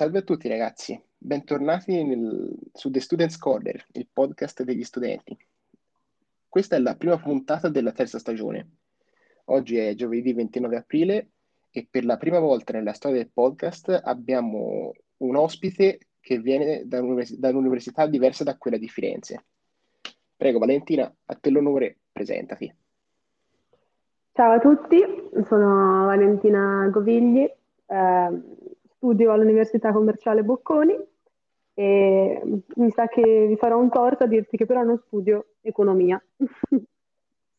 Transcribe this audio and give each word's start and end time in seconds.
Salve 0.00 0.20
a 0.20 0.22
tutti 0.22 0.48
ragazzi, 0.48 0.98
bentornati 1.18 2.02
nel- 2.02 2.56
su 2.72 2.90
The 2.90 3.00
Students 3.00 3.36
Corner, 3.36 3.84
il 3.92 4.08
podcast 4.10 4.62
degli 4.62 4.82
studenti. 4.82 5.36
Questa 6.48 6.74
è 6.74 6.78
la 6.78 6.94
prima 6.94 7.18
puntata 7.18 7.68
della 7.68 7.92
terza 7.92 8.18
stagione. 8.18 8.66
Oggi 9.48 9.76
è 9.76 9.94
giovedì 9.94 10.32
29 10.32 10.76
aprile 10.78 11.28
e 11.70 11.86
per 11.90 12.06
la 12.06 12.16
prima 12.16 12.38
volta 12.38 12.72
nella 12.72 12.94
storia 12.94 13.18
del 13.18 13.28
podcast 13.30 14.00
abbiamo 14.02 14.90
un 15.18 15.36
ospite 15.36 15.98
che 16.18 16.38
viene 16.38 16.84
da, 16.86 17.02
un'univers- 17.02 17.36
da 17.36 17.50
un'università 17.50 18.06
diversa 18.06 18.42
da 18.42 18.56
quella 18.56 18.78
di 18.78 18.88
Firenze. 18.88 19.44
Prego 20.34 20.58
Valentina, 20.58 21.14
a 21.26 21.34
te 21.34 21.50
l'onore, 21.50 21.98
presentati. 22.10 22.74
Ciao 24.32 24.52
a 24.52 24.60
tutti, 24.60 24.98
sono 25.44 26.06
Valentina 26.06 26.88
Govigli, 26.90 27.42
eh, 27.84 28.42
studio 29.00 29.32
all'Università 29.32 29.92
Commerciale 29.92 30.42
Bocconi 30.42 30.94
e 31.72 32.62
mi 32.74 32.90
sa 32.90 33.08
che 33.08 33.46
vi 33.46 33.56
farò 33.56 33.78
un 33.78 33.88
torto 33.88 34.24
a 34.24 34.26
dirti 34.26 34.58
che 34.58 34.66
però 34.66 34.82
non 34.82 34.98
studio 35.06 35.54
economia. 35.62 36.22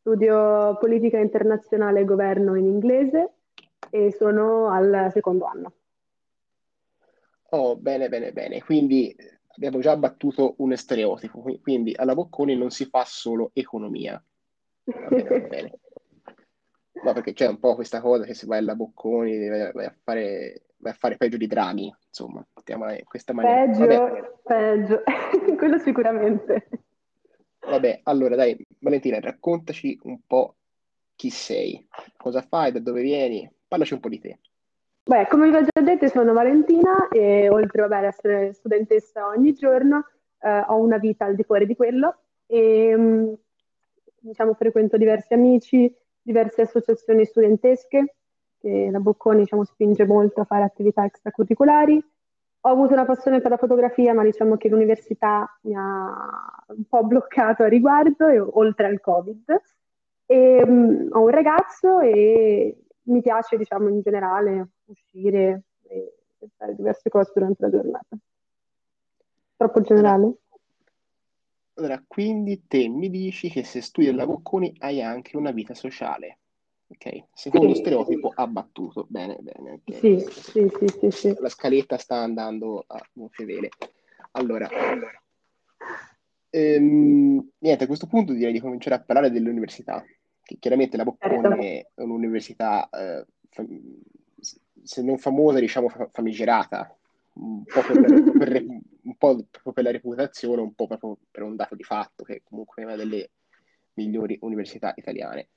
Studio 0.02 0.78
politica 0.80 1.20
internazionale 1.20 2.02
e 2.02 2.06
governo 2.06 2.56
in 2.56 2.66
inglese 2.66 3.34
e 3.90 4.12
sono 4.12 4.70
al 4.70 5.10
secondo 5.12 5.46
anno. 5.46 5.74
Oh, 7.50 7.76
bene, 7.76 8.10
bene, 8.10 8.32
bene. 8.32 8.64
Quindi 8.64 9.16
abbiamo 9.56 9.80
già 9.80 9.96
battuto 9.98 10.56
un 10.58 10.76
stereotipo, 10.76 11.42
qui- 11.42 11.60
quindi 11.60 11.94
alla 11.96 12.16
Bocconi 12.16 12.56
non 12.56 12.72
si 12.72 12.86
fa 12.86 13.04
solo 13.06 13.52
economia. 13.54 14.24
Va 14.84 15.08
bene, 15.08 15.30
va 15.30 15.48
bene. 15.48 15.80
No, 17.04 17.14
perché 17.14 17.34
c'è 17.34 17.48
un 17.48 17.58
po' 17.58 17.74
questa 17.74 18.00
cosa 18.00 18.26
che 18.26 18.36
se 18.36 18.46
vai 18.46 18.60
alla 18.60 18.76
Bocconi 18.76 19.48
vai, 19.48 19.86
a 19.86 19.96
fare, 20.04 20.71
a 20.84 20.94
fare 20.94 21.18
peggio 21.18 21.38
di 21.38 21.48
Draghi, 21.48 21.94
insomma, 22.08 22.46
mettiamola 22.56 22.98
in 22.98 23.06
questa 23.06 23.34
maniera. 23.34 23.66
Vabbè, 23.66 23.88
Peggio, 23.88 24.40
peggio, 24.44 25.04
quello 25.58 25.78
sicuramente. 25.80 26.68
vabbè, 27.60 28.02
allora 28.04 28.36
dai, 28.36 28.58
Valentina, 28.80 29.20
raccontaci 29.20 30.00
un 30.04 30.20
po' 30.26 30.56
chi 31.16 31.30
sei, 31.30 31.88
cosa 32.18 32.42
fai, 32.42 32.72
da 32.72 32.80
dove 32.80 33.02
vieni, 33.02 33.50
parlaci 33.68 33.94
un 33.94 34.00
po' 34.00 34.10
di 34.10 34.20
te. 34.20 34.40
Beh, 35.04 35.28
come 35.28 35.50
vi 35.50 35.56
ho 35.56 35.64
già 35.64 35.82
detto, 35.82 36.08
sono 36.08 36.34
Valentina 36.34 37.08
e 37.10 37.50
oltre 37.50 37.82
vabbè, 37.82 37.98
ad 37.98 38.04
essere 38.06 38.54
studentessa 38.54 39.28
ogni 39.28 39.54
giorno, 39.54 40.06
eh, 40.40 40.66
ho 40.68 40.78
una 40.78 40.98
vita 40.98 41.26
al 41.26 41.36
di 41.36 41.44
fuori 41.44 41.66
di 41.66 41.76
quello 41.76 42.18
e 42.46 42.96
mh, 42.96 43.38
diciamo, 44.20 44.54
frequento 44.54 44.98
diversi 44.98 45.34
amici, 45.34 45.94
diverse 46.22 46.62
associazioni 46.62 47.26
studentesche, 47.26 48.16
che 48.62 48.90
la 48.92 49.00
Bocconi 49.00 49.40
diciamo, 49.40 49.64
spinge 49.66 50.06
molto 50.06 50.42
a 50.42 50.46
fare 50.46 50.64
attività 50.64 51.04
extracurricolari. 51.04 52.04
Ho 52.64 52.70
avuto 52.70 52.94
una 52.94 53.06
passione 53.06 53.42
per 53.42 53.52
la 53.52 53.58
fotografia, 53.58 54.14
ma 54.14 54.24
diciamo 54.24 54.56
che 54.56 54.70
l'università 54.70 55.58
mi 55.62 55.74
ha 55.76 56.64
un 56.68 56.84
po' 56.88 57.04
bloccato 57.04 57.64
a 57.64 57.68
riguardo, 57.68 58.28
e- 58.28 58.40
oltre 58.40 58.86
al 58.88 59.00
Covid. 59.02 59.62
E, 60.28 60.66
mh, 60.66 61.08
ho 61.12 61.22
un 61.22 61.30
ragazzo 61.30 62.00
e 62.00 62.78
mi 63.04 63.22
piace, 63.22 63.58
diciamo, 63.58 63.90
in 63.90 64.02
generale 64.02 64.70
uscire 64.86 65.64
e 65.88 66.14
e 66.42 66.50
fare 66.58 66.76
diverse 66.76 67.10
cose 67.10 67.32
durante 67.34 67.62
la 67.62 67.70
giornata. 67.70 68.18
Troppo 69.56 69.82
generale? 69.82 70.34
allora, 71.76 72.04
quindi 72.06 72.68
te 72.68 72.88
mi 72.88 73.10
dici 73.10 73.50
che 73.50 73.64
se 73.64 73.82
studi 73.82 74.08
alla 74.08 74.26
Bocconi 74.26 74.76
hai 74.80 75.02
anche 75.02 75.38
una 75.38 75.52
vita 75.52 75.74
sociale, 75.74 76.40
ok? 76.92 77.24
Secondo 77.34 77.74
Sì, 77.74 77.80
stereotipo 77.80 78.32
abbattuto, 78.36 79.06
bene, 79.10 79.38
bene, 79.40 79.82
ok. 79.86 79.96
sì, 79.96 80.20
sì, 80.20 80.70
sì, 80.78 80.88
sì, 81.00 81.12
sì. 81.12 81.36
La 81.40 81.50
scaletta 81.50 81.98
sta 81.98 82.18
andando 82.18 82.84
a 82.86 83.02
gonfie 83.14 83.46
vele. 83.46 83.70
Allora, 84.32 84.70
ehm, 86.50 87.50
niente, 87.60 87.84
a 87.84 87.88
questo 87.88 88.08
punto 88.08 88.34
direi 88.34 88.54
di 88.54 88.60
cominciare 88.60 88.96
a 88.96 89.02
parlare 89.04 89.32
dell'università, 89.32 90.04
che 90.44 90.58
chiaramente 90.60 90.98
la 90.98 91.04
Certo. 91.04 91.28
Bocconi 91.28 91.66
è 91.66 91.88
un'università, 91.96 92.90
eh, 92.90 93.26
fam- 93.50 94.00
se 94.84 95.02
non 95.02 95.18
famosa, 95.18 95.60
diciamo 95.60 95.90
fa- 95.90 96.10
famigerata, 96.12 96.96
un 97.34 97.64
po' 97.64 97.82
per, 97.82 98.00
per 98.38 98.48
re- 98.50 98.66
un 99.04 99.16
po' 99.18 99.46
proprio 99.50 99.74
per 99.74 99.84
la 99.84 99.92
reputazione, 99.92 100.62
un 100.62 100.74
po' 100.74 100.88
proprio 100.88 101.18
per 101.30 101.44
un 101.44 101.56
dato 101.56 101.76
di 101.76 101.84
fatto, 101.84 102.24
che 102.24 102.42
comunque 102.44 102.82
è 102.82 102.86
una 102.86 102.96
delle 102.96 103.30
migliori 103.94 104.38
università 104.42 104.94
italiane. 104.96 105.50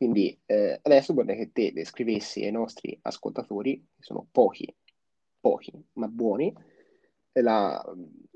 Quindi 0.00 0.34
eh, 0.46 0.78
adesso 0.80 1.12
vorrei 1.12 1.36
che 1.36 1.52
te 1.52 1.74
descrivessi 1.74 2.42
ai 2.42 2.50
nostri 2.50 2.98
ascoltatori, 3.02 3.76
che 3.94 4.02
sono 4.02 4.26
pochi, 4.32 4.74
pochi, 5.38 5.70
ma 5.96 6.08
buoni, 6.08 6.50
la, 7.32 7.84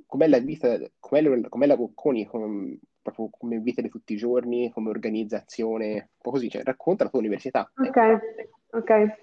com'è 0.04 0.28
la 0.28 0.40
vita, 0.40 0.78
com'è, 1.00 1.48
com'è 1.48 1.66
la 1.66 1.76
Bocconi, 1.78 2.26
com- 2.26 2.78
proprio 3.00 3.30
come 3.30 3.60
vita 3.60 3.80
di 3.80 3.88
tutti 3.88 4.12
i 4.12 4.18
giorni, 4.18 4.70
come 4.72 4.90
organizzazione, 4.90 5.92
un 5.94 6.20
po' 6.20 6.32
così, 6.32 6.50
cioè 6.50 6.62
racconta 6.64 7.04
la 7.04 7.08
tua 7.08 7.20
università, 7.20 7.72
Ok, 7.76 7.96
ecco. 7.96 8.76
ok. 8.76 9.16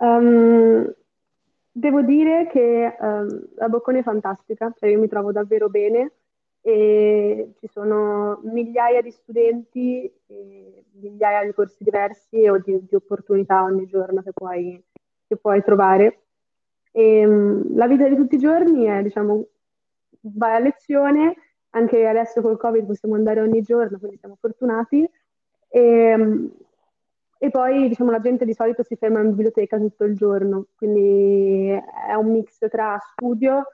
Ehm, 0.00 0.94
devo 1.72 2.02
dire 2.02 2.48
che 2.48 2.96
ehm, 3.00 3.48
la 3.54 3.68
Bocconi 3.70 4.00
è 4.00 4.02
fantastica, 4.02 4.70
cioè 4.78 4.90
io 4.90 5.00
mi 5.00 5.08
trovo 5.08 5.32
davvero 5.32 5.70
bene 5.70 6.12
e 6.60 7.52
ci 7.58 7.68
sono 7.68 8.40
migliaia 8.44 9.00
di 9.00 9.10
studenti, 9.10 10.12
migliaia 10.92 11.44
di 11.44 11.52
corsi 11.52 11.84
diversi 11.84 12.46
o 12.48 12.58
di, 12.58 12.78
di 12.86 12.94
opportunità 12.94 13.62
ogni 13.62 13.86
giorno 13.86 14.22
che 14.22 14.32
puoi, 14.32 14.82
che 15.26 15.36
puoi 15.36 15.62
trovare. 15.62 16.20
E, 16.90 17.26
mh, 17.26 17.76
la 17.76 17.86
vita 17.86 18.08
di 18.08 18.16
tutti 18.16 18.34
i 18.34 18.38
giorni 18.38 18.84
è, 18.84 19.02
diciamo, 19.02 19.46
vai 20.20 20.56
a 20.56 20.58
lezione, 20.58 21.36
anche 21.70 22.06
adesso 22.06 22.40
col 22.40 22.58
Covid 22.58 22.86
possiamo 22.86 23.14
andare 23.14 23.40
ogni 23.40 23.62
giorno, 23.62 23.98
quindi 23.98 24.18
siamo 24.18 24.36
fortunati. 24.40 25.08
E, 25.68 26.16
mh, 26.16 26.50
e 27.38 27.50
poi, 27.50 27.88
diciamo, 27.88 28.10
la 28.10 28.20
gente 28.20 28.44
di 28.44 28.52
solito 28.52 28.82
si 28.82 28.96
ferma 28.96 29.20
in 29.20 29.30
biblioteca 29.30 29.78
tutto 29.78 30.04
il 30.04 30.16
giorno, 30.16 30.66
quindi 30.76 31.68
è 31.68 32.14
un 32.14 32.32
mix 32.32 32.66
tra 32.68 32.98
studio 33.12 33.64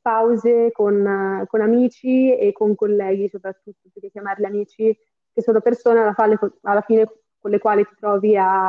pause 0.00 0.70
con, 0.72 1.44
con 1.46 1.60
amici 1.60 2.36
e 2.36 2.52
con 2.52 2.74
colleghi, 2.74 3.28
soprattutto, 3.28 3.88
perché 3.92 4.10
chiamarli 4.10 4.44
amici, 4.46 4.96
che 5.32 5.42
sono 5.42 5.60
persone 5.60 6.00
alla 6.00 6.14
fine, 6.14 6.38
alla 6.62 6.80
fine 6.80 7.10
con 7.38 7.50
le 7.50 7.58
quali 7.58 7.84
ti 7.84 7.94
trovi 7.98 8.36
a 8.36 8.68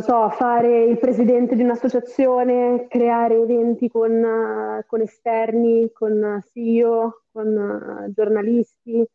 so, 0.00 0.28
fare 0.30 0.84
il 0.84 0.98
presidente 0.98 1.54
di 1.54 1.62
un'associazione, 1.62 2.86
creare 2.88 3.36
eventi 3.36 3.88
con, 3.88 4.82
con 4.86 5.00
esterni, 5.00 5.90
con 5.92 6.42
CEO, 6.52 7.22
con 7.30 8.04
eh, 8.06 8.12
giornalisti. 8.12 9.06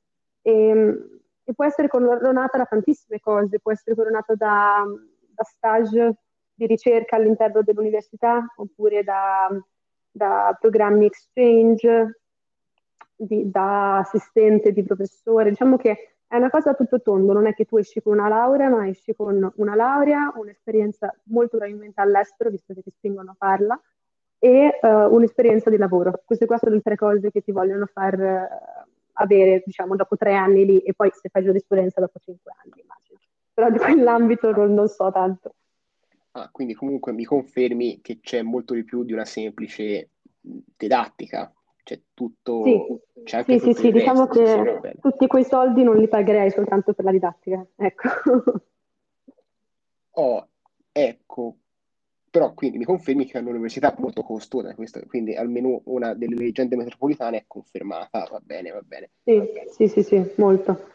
E, 0.42 0.96
e 1.44 1.54
può 1.54 1.66
essere 1.66 1.88
coronata 1.88 2.58
da 2.58 2.66
tantissime 2.66 3.20
cose, 3.20 3.60
può 3.60 3.72
essere 3.72 3.96
coronata 3.96 4.36
da, 4.36 4.84
da 5.34 5.44
stage 5.44 6.16
di 6.54 6.66
ricerca 6.68 7.18
all'interno 7.18 7.62
dell'università, 7.64 8.46
oppure 8.56 9.04
da, 9.04 9.50
da 10.12 10.56
programmi 10.60 11.06
exchange, 11.06 12.20
di- 13.16 13.50
da 13.50 13.98
assistente 14.00 14.72
di 14.72 14.84
professore. 14.84 15.50
Diciamo 15.50 15.78
che 15.78 16.16
è 16.28 16.38
una 16.38 16.50
cosa 16.50 16.74
tutto 16.74 17.02
tondo, 17.02 17.34
non 17.34 17.46
è 17.46 17.54
che 17.54 17.66
tu 17.66 17.78
esci 17.78 18.02
con 18.02 18.14
una 18.14 18.30
laurea, 18.30 18.70
ma 18.70 18.88
esci 18.88 19.14
con 19.14 19.52
una 19.56 19.76
laurea, 19.76 20.32
un'esperienza 20.36 21.14
molto 21.24 21.58
probabilmente 21.58 22.00
all'estero, 22.00 22.50
visto 22.50 22.74
che 22.74 22.82
ti 22.82 22.92
spingono 22.92 23.32
a 23.32 23.36
farla, 23.38 23.82
e 24.40 24.80
eh, 24.82 25.06
un'esperienza 25.06 25.70
di 25.70 25.78
lavoro. 25.78 26.22
Queste 26.26 26.46
qua 26.46 26.58
sono 26.58 26.76
le 26.76 26.82
tre 26.82 26.96
cose 26.96 27.32
che 27.32 27.42
ti 27.42 27.52
vogliono 27.52 27.86
far 27.86 28.20
eh, 28.20 28.50
avere, 29.14 29.62
diciamo, 29.66 29.96
dopo 29.96 30.16
tre 30.16 30.34
anni 30.34 30.66
lì, 30.66 30.80
e 30.80 30.94
poi 30.94 31.12
se 31.14 31.30
fai 31.30 31.44
giurisprudenza 31.44 32.00
dopo 32.00 32.18
cinque 32.20 32.54
anni, 32.64 32.82
immagino. 32.82 33.20
Però 33.54 33.70
di 33.70 33.78
quell'ambito 33.78 34.52
non, 34.52 34.74
non 34.74 34.88
so 34.88 35.12
tanto. 35.12 35.54
Ah, 36.34 36.50
quindi 36.50 36.74
comunque 36.74 37.12
mi 37.12 37.26
confermi 37.26 38.00
che 38.02 38.20
c'è 38.22 38.42
molto 38.42 38.74
di 38.74 38.84
più 38.84 39.04
di 39.04 39.12
una 39.12 39.26
semplice 39.26 40.12
didattica, 40.40 41.54
c'è 41.84 41.96
Sì, 41.96 42.04
tutto, 42.14 43.02
c'è 43.24 43.38
anche 43.38 43.54
sì, 43.54 43.60
sì, 43.60 43.74
tutto 43.74 43.82
sì, 43.82 43.92
diciamo 43.92 44.32
sì, 44.32 44.46
sì, 44.46 44.56
va 44.56 44.64
che 44.64 44.80
bene. 44.80 44.96
tutti 45.02 45.28
quei 45.28 45.44
soldi 45.44 45.84
non 45.84 45.98
li 45.98 46.08
pagherei 46.08 46.50
soltanto 46.50 46.94
per 46.94 47.06
la 47.06 47.12
didattica, 47.12 47.66
ecco. 47.76 48.10
Oh, 50.14 50.46
ecco, 50.92 51.56
però 52.30 52.54
quindi 52.54 52.78
mi 52.78 52.84
confermi 52.84 53.26
che 53.26 53.38
è 53.38 53.42
un'università 53.42 53.96
molto 53.98 54.24
costosa, 54.24 54.76
questo, 54.76 55.02
quindi 55.08 55.36
almeno 55.36 55.82
una 55.86 56.14
delle 56.14 56.36
leggende 56.36 56.76
metropolitane 56.76 57.38
è 57.38 57.44
confermata, 57.48 58.28
va 58.30 58.42
bene, 58.44 58.72
va 58.72 58.82
bene. 58.82 59.12
Sì, 59.24 59.42
sì, 59.70 59.88
sì, 59.88 60.04
sì, 60.04 60.34
molto. 60.36 60.90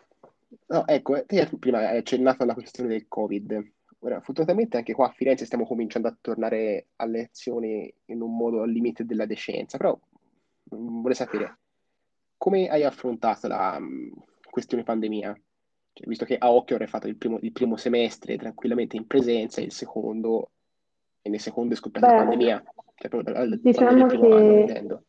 No, 0.66 0.86
ecco, 0.86 1.24
te 1.24 1.48
prima 1.58 1.78
hai 1.78 1.98
accennato 1.98 2.42
alla 2.42 2.54
questione 2.54 2.90
del 2.90 3.08
Covid. 3.08 3.72
Ora, 4.00 4.20
fortunatamente 4.20 4.76
anche 4.76 4.92
qua 4.92 5.08
a 5.08 5.12
Firenze 5.12 5.46
stiamo 5.46 5.66
cominciando 5.66 6.08
a 6.08 6.16
tornare 6.20 6.88
a 6.96 7.06
lezioni 7.06 7.92
in 8.06 8.20
un 8.20 8.36
modo 8.36 8.62
al 8.62 8.70
limite 8.70 9.04
della 9.04 9.26
decenza, 9.26 9.78
però 9.78 9.98
mm, 10.74 11.00
vorrei 11.00 11.16
sapere 11.16 11.58
come 12.36 12.68
hai 12.68 12.84
affrontato 12.84 13.48
la 13.48 13.78
mm, 13.80 14.12
questione 14.50 14.82
pandemia? 14.82 15.38
Cioè, 15.92 16.06
visto 16.06 16.24
che 16.26 16.36
a 16.36 16.52
occhio 16.52 16.74
avrei 16.74 16.90
fatto 16.90 17.08
il 17.08 17.16
primo, 17.16 17.38
il 17.40 17.52
primo 17.52 17.76
semestre 17.76 18.36
tranquillamente 18.36 18.96
in 18.96 19.06
presenza 19.06 19.60
e 19.60 19.64
il 19.64 19.72
secondo, 19.72 20.50
e 21.22 21.30
nel 21.30 21.40
secondo 21.40 21.72
è 21.74 21.76
scoppiata 21.76 22.06
la 22.06 22.18
pandemia. 22.18 22.62
Cioè, 22.94 23.22
Diciamo 23.60 23.88
anno, 23.88 24.06
che 24.06 24.18
vedendo. 24.18 25.02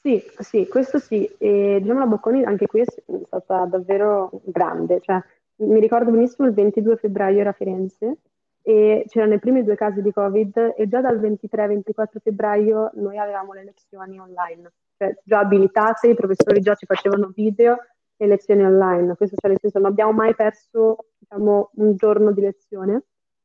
Sì, 0.00 0.22
sì, 0.38 0.68
questo 0.68 0.98
sì. 0.98 1.24
E 1.38 1.78
diciamo 1.80 2.00
la 2.00 2.06
Bocconi 2.06 2.44
anche 2.44 2.66
qui 2.66 2.80
è 2.80 2.84
stata 2.84 3.64
davvero 3.64 4.30
grande. 4.44 5.00
Cioè, 5.00 5.22
mi 5.56 5.80
ricordo 5.80 6.10
benissimo 6.10 6.48
il 6.48 6.54
22 6.54 6.96
febbraio 6.96 7.40
era 7.40 7.50
a 7.50 7.52
Firenze 7.54 8.18
e 8.66 9.04
c'erano 9.08 9.34
i 9.34 9.38
primi 9.38 9.62
due 9.62 9.76
casi 9.76 10.00
di 10.00 10.10
Covid 10.10 10.74
e 10.76 10.88
già 10.88 11.00
dal 11.00 11.20
23-24 11.20 12.18
febbraio 12.22 12.90
noi 12.94 13.18
avevamo 13.18 13.52
le 13.52 13.64
lezioni 13.64 14.18
online. 14.18 14.72
Cioè, 14.96 15.14
già 15.22 15.40
abilitate, 15.40 16.08
i 16.08 16.14
professori 16.14 16.60
già 16.60 16.74
ci 16.74 16.86
facevano 16.86 17.30
video 17.34 17.76
e 18.16 18.26
lezioni 18.26 18.64
online. 18.64 19.16
Questo 19.16 19.36
cioè, 19.38 19.50
nel 19.50 19.58
senso, 19.60 19.78
non 19.80 19.90
abbiamo 19.90 20.12
mai 20.12 20.34
perso, 20.34 21.08
diciamo, 21.18 21.70
un 21.74 21.94
giorno 21.96 22.32
di 22.32 22.40
lezione. 22.40 23.02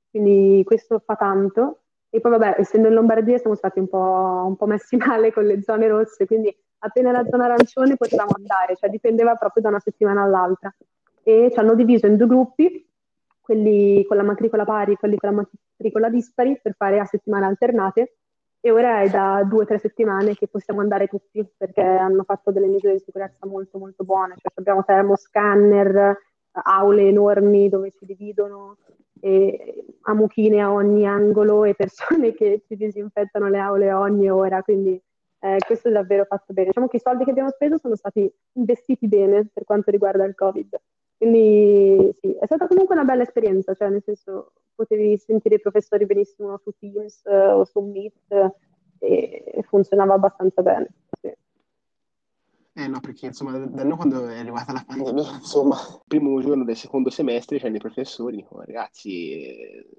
Quindi 0.09 0.63
questo 0.63 0.99
fa 0.99 1.15
tanto. 1.15 1.81
E 2.09 2.21
poi 2.21 2.31
vabbè, 2.31 2.55
essendo 2.57 2.87
in 2.87 2.93
Lombardia 2.93 3.37
siamo 3.37 3.55
stati 3.55 3.79
un 3.79 3.87
po', 3.87 4.45
un 4.47 4.55
po' 4.55 4.65
messi 4.65 4.95
male 4.97 5.33
con 5.33 5.43
le 5.45 5.61
zone 5.61 5.87
rosse, 5.87 6.25
quindi 6.25 6.55
appena 6.79 7.11
la 7.11 7.25
zona 7.29 7.45
arancione 7.45 7.97
potevamo 7.97 8.31
andare, 8.35 8.75
cioè 8.77 8.89
dipendeva 8.89 9.35
proprio 9.35 9.61
da 9.63 9.69
una 9.69 9.79
settimana 9.79 10.23
all'altra. 10.23 10.73
E 11.29 11.51
ci 11.51 11.59
hanno 11.59 11.75
diviso 11.75 12.07
in 12.07 12.17
due 12.17 12.25
gruppi, 12.25 12.89
quelli 13.39 14.03
con 14.05 14.17
la 14.17 14.23
matricola 14.23 14.65
pari 14.65 14.93
e 14.93 14.95
quelli 14.95 15.15
con 15.15 15.29
la 15.29 15.47
matricola 15.75 16.09
dispari, 16.09 16.59
per 16.59 16.73
fare 16.75 16.97
a 16.97 17.05
settimane 17.05 17.45
alternate. 17.45 18.15
E 18.59 18.71
ora 18.71 19.01
è 19.01 19.09
da 19.09 19.43
due 19.43 19.61
o 19.61 19.65
tre 19.65 19.77
settimane 19.77 20.33
che 20.33 20.47
possiamo 20.47 20.81
andare 20.81 21.05
tutti, 21.05 21.45
perché 21.55 21.81
hanno 21.81 22.23
fatto 22.23 22.51
delle 22.51 22.65
misure 22.65 22.93
di 22.93 22.99
sicurezza 22.99 23.45
molto 23.45 23.77
molto 23.77 24.03
buone. 24.03 24.37
Cioè 24.37 24.51
abbiamo 24.55 24.83
termoscanner, 24.83 26.17
aule 26.51 27.07
enormi 27.07 27.69
dove 27.69 27.91
ci 27.91 28.05
dividono, 28.05 28.77
e 29.21 29.85
a 30.01 30.13
mucchine 30.15 30.61
a 30.61 30.71
ogni 30.71 31.05
angolo 31.05 31.63
e 31.63 31.75
persone 31.75 32.33
che 32.33 32.63
ci 32.65 32.75
disinfettano 32.75 33.49
le 33.49 33.59
aule 33.59 33.93
ogni 33.93 34.31
ora, 34.31 34.63
quindi 34.63 34.99
eh, 35.41 35.57
questo 35.63 35.89
è 35.89 35.91
davvero 35.91 36.25
fatto 36.25 36.53
bene. 36.53 36.69
Diciamo 36.69 36.87
che 36.87 36.97
i 36.97 37.01
soldi 37.01 37.23
che 37.23 37.29
abbiamo 37.29 37.51
speso 37.51 37.77
sono 37.77 37.95
stati 37.95 38.27
investiti 38.53 39.07
bene 39.07 39.47
per 39.53 39.63
quanto 39.63 39.91
riguarda 39.91 40.25
il 40.25 40.33
Covid. 40.33 40.75
Quindi 41.19 42.15
sì, 42.21 42.31
è 42.39 42.45
stata 42.45 42.65
comunque 42.67 42.95
una 42.95 43.03
bella 43.03 43.23
esperienza, 43.23 43.73
cioè 43.75 43.89
nel 43.89 44.01
senso 44.01 44.53
potevi 44.73 45.17
sentire 45.17 45.55
i 45.55 45.59
professori 45.59 46.05
benissimo 46.05 46.57
su 46.63 46.71
Teams 46.79 47.25
eh, 47.25 47.35
o 47.51 47.65
su 47.65 47.81
Meet 47.81 48.13
eh, 48.99 49.43
e 49.45 49.63
funzionava 49.63 50.13
abbastanza 50.13 50.61
bene. 50.61 50.87
Sì. 51.19 51.33
Eh 52.71 52.87
no, 52.87 53.01
perché 53.01 53.25
insomma, 53.25 53.57
da 53.57 53.83
noi 53.83 53.97
quando 53.97 54.29
è 54.29 54.39
arrivata 54.39 54.71
la 54.71 54.83
pandemia, 54.87 55.33
insomma, 55.43 55.75
il 55.75 56.01
primo 56.07 56.39
giorno 56.39 56.63
del 56.63 56.77
secondo 56.77 57.09
semestre 57.09 57.57
c'erano 57.57 57.75
i 57.75 57.79
professori, 57.79 58.37
dicono, 58.37 58.63
ragazzi, 58.63 59.31
eh, 59.41 59.89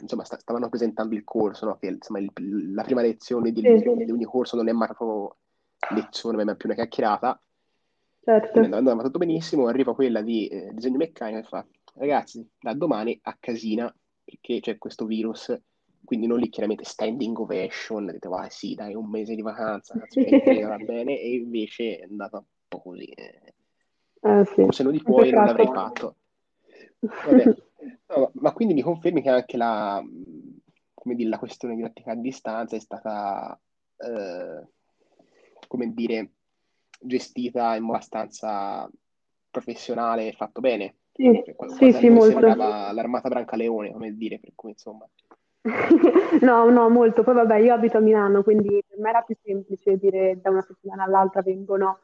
insomma, 0.00 0.24
sta- 0.24 0.40
stavano 0.40 0.68
presentando 0.68 1.14
il 1.14 1.22
corso, 1.22 1.66
no? 1.66 1.76
Che 1.76 1.86
insomma, 1.86 2.18
il- 2.18 2.74
la 2.74 2.82
prima 2.82 3.02
lezione 3.02 3.52
di, 3.52 3.60
Sì, 3.60 3.78
sì. 3.78 4.04
di 4.04 4.10
ogni 4.10 4.24
corso 4.24 4.56
non 4.56 4.66
è 4.68 4.72
mai 4.72 4.88
proprio 4.88 5.36
lezione, 5.94 6.42
ma 6.42 6.50
è 6.50 6.56
più 6.56 6.68
una 6.68 6.74
chiacchierata. 6.76 7.40
Certo. 8.24 8.60
Andava 8.60 9.02
tutto 9.02 9.18
benissimo, 9.18 9.66
arriva 9.66 9.94
quella 9.94 10.22
di 10.22 10.46
eh, 10.46 10.70
disegno 10.72 10.96
meccanico 10.96 11.38
e 11.38 11.42
fa, 11.42 11.66
ragazzi, 11.94 12.48
da 12.60 12.72
domani 12.72 13.18
a 13.22 13.36
casina, 13.38 13.92
perché 14.24 14.60
c'è 14.60 14.78
questo 14.78 15.06
virus, 15.06 15.60
quindi 16.04 16.28
non 16.28 16.38
lì 16.38 16.48
chiaramente 16.48 16.84
standing 16.84 17.36
ovation, 17.36 18.06
dite, 18.06 18.28
vai 18.28 18.48
sì, 18.50 18.74
dai, 18.74 18.94
un 18.94 19.08
mese 19.08 19.34
di 19.34 19.42
vacanza, 19.42 19.98
cazzo, 19.98 20.20
va 20.68 20.76
bene, 20.76 21.18
e 21.18 21.34
invece 21.34 21.98
è 21.98 22.06
andata 22.08 22.38
un 22.38 22.44
po' 22.68 22.80
così. 22.80 23.06
eh. 23.06 23.54
Eh, 24.22 24.44
sì. 24.44 24.66
Se 24.70 24.82
no 24.84 24.90
di 24.92 25.00
fuori 25.00 25.30
non 25.30 25.44
l'avrei 25.44 25.66
fatto. 25.66 26.16
No, 27.00 28.30
ma, 28.34 28.52
quindi 28.52 28.74
mi 28.74 28.82
confermi 28.82 29.20
che 29.20 29.30
anche 29.30 29.56
la, 29.56 30.00
dire, 31.02 31.28
la 31.28 31.38
questione 31.38 31.74
didattica 31.74 32.12
a 32.12 32.16
distanza 32.16 32.76
è 32.76 32.78
stata, 32.78 33.60
eh, 33.96 34.68
come 35.66 35.92
dire, 35.92 36.30
gestita 37.02 37.74
in 37.76 37.84
abbastanza 37.84 38.90
professionale 39.50 40.28
e 40.28 40.32
fatto 40.32 40.60
bene? 40.60 40.96
Sì, 41.12 41.42
sì, 41.76 41.92
sì, 41.92 42.08
molto. 42.08 42.40
l'armata 42.40 43.28
Brancaleone, 43.28 43.92
come 43.92 44.16
dire, 44.16 44.38
per 44.38 44.52
cui 44.54 44.70
insomma... 44.70 45.06
No, 46.40 46.68
no, 46.70 46.88
molto. 46.88 47.22
Poi 47.22 47.34
vabbè, 47.34 47.58
io 47.58 47.74
abito 47.74 47.98
a 47.98 48.00
Milano, 48.00 48.42
quindi 48.42 48.82
per 48.86 48.98
me 48.98 49.10
era 49.10 49.20
più 49.20 49.36
semplice 49.42 49.98
dire 49.98 50.40
da 50.40 50.50
una 50.50 50.62
settimana 50.62 51.04
all'altra 51.04 51.42
vengono. 51.42 52.00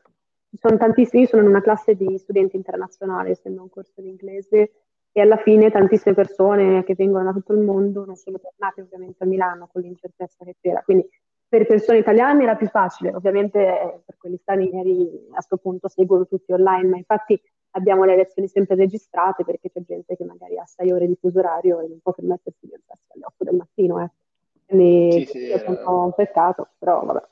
Ci 0.50 0.59
sono 0.59 0.77
tantissimi, 0.77 1.23
io 1.23 1.29
sono 1.29 1.43
in 1.43 1.49
una 1.49 1.62
classe 1.62 1.95
di 1.95 2.17
studenti 2.19 2.56
internazionali, 2.56 3.31
essendo 3.31 3.62
un 3.62 3.71
corso 3.71 4.00
di 4.00 4.09
inglese, 4.09 4.73
e 5.12 5.21
alla 5.21 5.37
fine 5.39 5.71
tantissime 5.71 6.15
persone 6.15 6.85
che 6.85 6.95
vengono 6.95 7.25
da 7.25 7.33
tutto 7.33 7.53
il 7.53 7.61
mondo 7.61 8.05
non 8.05 8.17
sono 8.17 8.39
tornate 8.39 8.83
ovviamente 8.83 9.25
a 9.25 9.27
Milano 9.27 9.69
con 9.73 9.83
l'incertezza 9.83 10.45
che 10.45 10.56
c'era. 10.61 10.83
Quindi 10.83 11.09
per 11.49 11.67
persone 11.67 11.99
italiane 11.99 12.43
era 12.43 12.56
più 12.56 12.69
facile, 12.69 13.15
ovviamente 13.15 13.59
eh, 13.59 14.00
per 14.05 14.17
quelli 14.19 14.37
stranieri 14.37 15.29
a 15.31 15.35
questo 15.35 15.56
punto 15.56 15.89
seguono 15.89 16.27
tutti 16.27 16.53
online, 16.53 16.89
ma 16.89 16.97
infatti 16.99 17.41
abbiamo 17.71 18.05
le 18.05 18.17
lezioni 18.17 18.49
sempre 18.49 18.77
registrate 18.77 19.45
perché 19.45 19.71
c'è 19.71 19.81
gente 19.87 20.17
che 20.17 20.25
magari 20.25 20.59
ha 20.59 20.67
sei 20.67 20.93
ore 20.93 21.06
di 21.06 21.17
fuso 21.19 21.39
orario 21.39 21.81
e 21.81 21.89
non 21.89 22.00
può 22.00 22.12
permettersi 22.12 22.67
di 22.67 22.75
alzarsi 22.75 23.12
alle 23.15 23.25
8 23.25 23.45
del 23.45 23.55
mattino. 23.56 24.03
Eh. 24.03 24.11
Quindi 24.67 25.12
Sì, 25.12 25.25
sì, 25.25 25.49
è 25.49 25.65
un 25.67 25.81
po' 25.83 25.99
un 26.05 26.12
peccato, 26.12 26.69
però 26.79 27.03
vabbè. 27.05 27.27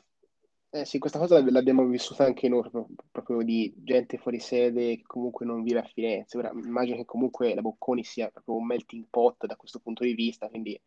Eh 0.71 0.85
sì, 0.85 0.99
questa 0.99 1.19
cosa 1.19 1.43
l'abbiamo 1.51 1.85
vissuta 1.85 2.25
anche 2.25 2.49
noi, 2.49 2.61
proprio, 2.61 2.87
proprio 3.11 3.43
di 3.43 3.73
gente 3.79 4.19
fuori 4.19 4.41
sede 4.41 4.97
che 4.97 5.05
comunque 5.07 5.47
non 5.47 5.63
vive 5.63 5.79
a 5.79 5.83
Firenze. 5.83 6.37
Ora 6.39 6.51
immagino 6.53 6.97
che 6.97 7.05
comunque 7.05 7.55
la 7.55 7.63
Bocconi 7.63 8.03
sia 8.03 8.29
proprio 8.29 8.57
un 8.57 8.67
melting 8.67 9.07
pot 9.09 9.47
da 9.47 9.57
questo 9.57 9.79
punto 9.79 10.05
di 10.05 10.15
vista, 10.15 10.49
quindi 10.49 10.79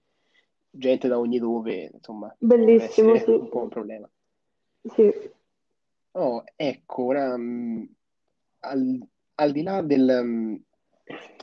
gente 0.69 1.07
da 1.07 1.17
ogni 1.19 1.39
dove, 1.39 1.89
insomma, 1.93 2.33
Bellissimo, 2.37 3.17
sì. 3.17 3.31
un 3.31 3.49
po' 3.49 3.61
un 3.63 3.69
problema. 3.69 4.09
Sì. 4.83 5.11
Oh, 6.11 6.43
ecco, 6.55 7.03
ora, 7.03 7.37
mh, 7.37 7.89
al, 8.61 9.07
al 9.35 9.51
di 9.51 9.61
là 9.61 9.81
del, 9.81 10.21
mh, 10.23 10.63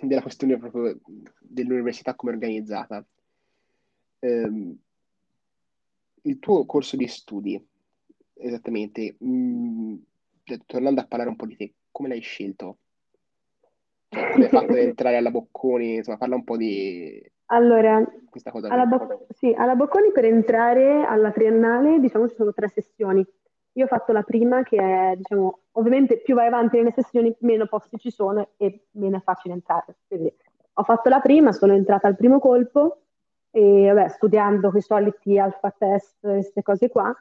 della 0.06 0.22
questione 0.22 0.58
proprio 0.58 0.98
dell'università 1.40 2.14
come 2.14 2.32
organizzata, 2.32 3.04
ehm, 4.20 4.76
il 6.22 6.38
tuo 6.38 6.66
corso 6.66 6.96
di 6.96 7.06
studi, 7.06 7.64
esattamente, 8.34 9.16
mh, 9.18 9.94
cioè, 10.42 10.58
tornando 10.66 11.00
a 11.00 11.06
parlare 11.06 11.30
un 11.30 11.36
po' 11.36 11.46
di 11.46 11.56
te, 11.56 11.74
come 11.90 12.08
l'hai 12.08 12.20
scelto? 12.20 12.78
Cioè, 14.08 14.30
come 14.30 14.44
hai 14.44 14.50
fatto 14.50 14.72
ad 14.72 14.78
entrare 14.78 15.16
alla 15.16 15.30
Bocconi? 15.30 15.96
Insomma, 15.96 16.18
parla 16.18 16.36
un 16.36 16.44
po' 16.44 16.56
di 16.56 17.22
Allora, 17.46 18.02
alla. 18.68 18.86
Boc- 18.86 19.26
sì, 19.34 19.54
alla 19.56 19.74
Bocconi 19.74 20.10
per 20.12 20.24
entrare 20.24 21.04
alla 21.04 21.30
triennale, 21.30 22.00
diciamo, 22.00 22.28
ci 22.28 22.34
sono 22.34 22.52
tre 22.52 22.68
sessioni. 22.68 23.24
Io 23.72 23.84
ho 23.84 23.88
fatto 23.88 24.12
la 24.12 24.22
prima 24.22 24.62
che 24.62 24.78
è, 24.78 25.14
diciamo, 25.16 25.58
ovviamente 25.72 26.18
più 26.18 26.34
vai 26.34 26.46
avanti 26.46 26.76
nelle 26.78 26.92
sessioni, 26.92 27.34
meno 27.40 27.66
posti 27.66 27.98
ci 27.98 28.10
sono 28.10 28.48
e 28.56 28.86
meno 28.92 29.18
è 29.18 29.20
facile 29.20 29.54
entrare. 29.54 29.96
Quindi 30.08 30.32
ho 30.78 30.82
fatto 30.82 31.08
la 31.08 31.20
prima, 31.20 31.52
sono 31.52 31.74
entrata 31.74 32.06
al 32.08 32.16
primo 32.16 32.38
colpo 32.38 33.02
e 33.50 33.90
vabbè, 33.92 34.08
studiando 34.08 34.70
quei 34.70 34.82
soliti 34.82 35.38
alfa 35.38 35.70
test, 35.76 36.16
queste 36.20 36.62
cose 36.62 36.88
qua. 36.88 37.14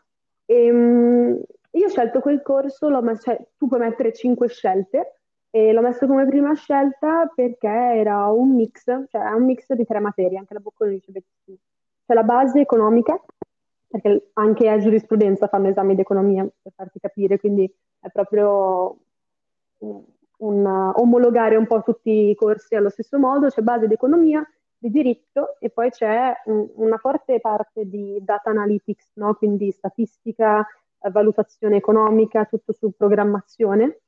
E, 0.46 0.72
mm, 0.72 1.36
io 1.72 1.86
ho 1.86 1.90
scelto 1.90 2.20
quel 2.22 2.42
corso, 2.42 2.90
messo- 3.02 3.22
cioè, 3.22 3.48
tu 3.58 3.68
puoi 3.68 3.82
mettere 3.82 4.14
cinque 4.14 4.48
scelte 4.48 5.20
e 5.56 5.72
l'ho 5.72 5.82
messo 5.82 6.06
come 6.06 6.26
prima 6.28 6.54
scelta 6.54 7.32
perché 7.34 7.68
era 7.70 8.28
un 8.28 8.56
mix, 8.56 8.84
cioè 8.84 9.22
è 9.22 9.32
un 9.32 9.46
mix 9.46 9.72
di 9.72 9.86
tre 9.86 10.02
materie, 10.02 10.38
anche 10.38 10.54
la 10.54 10.60
Bocconi 10.60 10.92
dice 10.96 11.12
benissimo. 11.14 11.58
C'è 12.06 12.14
la 12.14 12.24
base 12.24 12.60
economica, 12.60 13.18
perché 13.88 14.32
anche 14.34 14.70
a 14.70 14.78
giurisprudenza 14.78 15.48
fanno 15.48 15.70
esami 15.70 15.96
di 15.96 16.02
economia, 16.02 16.46
per 16.62 16.74
farti 16.76 17.00
capire, 17.00 17.40
quindi 17.40 17.74
è 18.02 18.10
proprio 18.10 18.98
un, 19.78 20.04
un 20.40 20.66
omologare 20.96 21.56
un 21.56 21.68
po' 21.68 21.82
tutti 21.84 22.30
i 22.32 22.36
corsi 22.36 22.76
allo 22.76 22.90
stesso 22.90 23.18
modo, 23.18 23.48
c'è 23.48 23.62
base 23.62 23.88
di 23.88 23.94
economia, 23.94 24.46
di 24.78 24.90
diritto 24.90 25.56
e 25.60 25.70
poi 25.70 25.90
c'è 25.90 26.34
un- 26.48 26.70
una 26.76 26.98
forte 26.98 27.40
parte 27.40 27.88
di 27.88 28.20
data 28.22 28.50
analytics, 28.50 29.12
no? 29.16 29.34
Quindi 29.36 29.72
statistica, 29.72 30.68
valutazione 31.12 31.78
economica, 31.78 32.44
tutto 32.44 32.74
su 32.74 32.92
programmazione. 32.98 34.02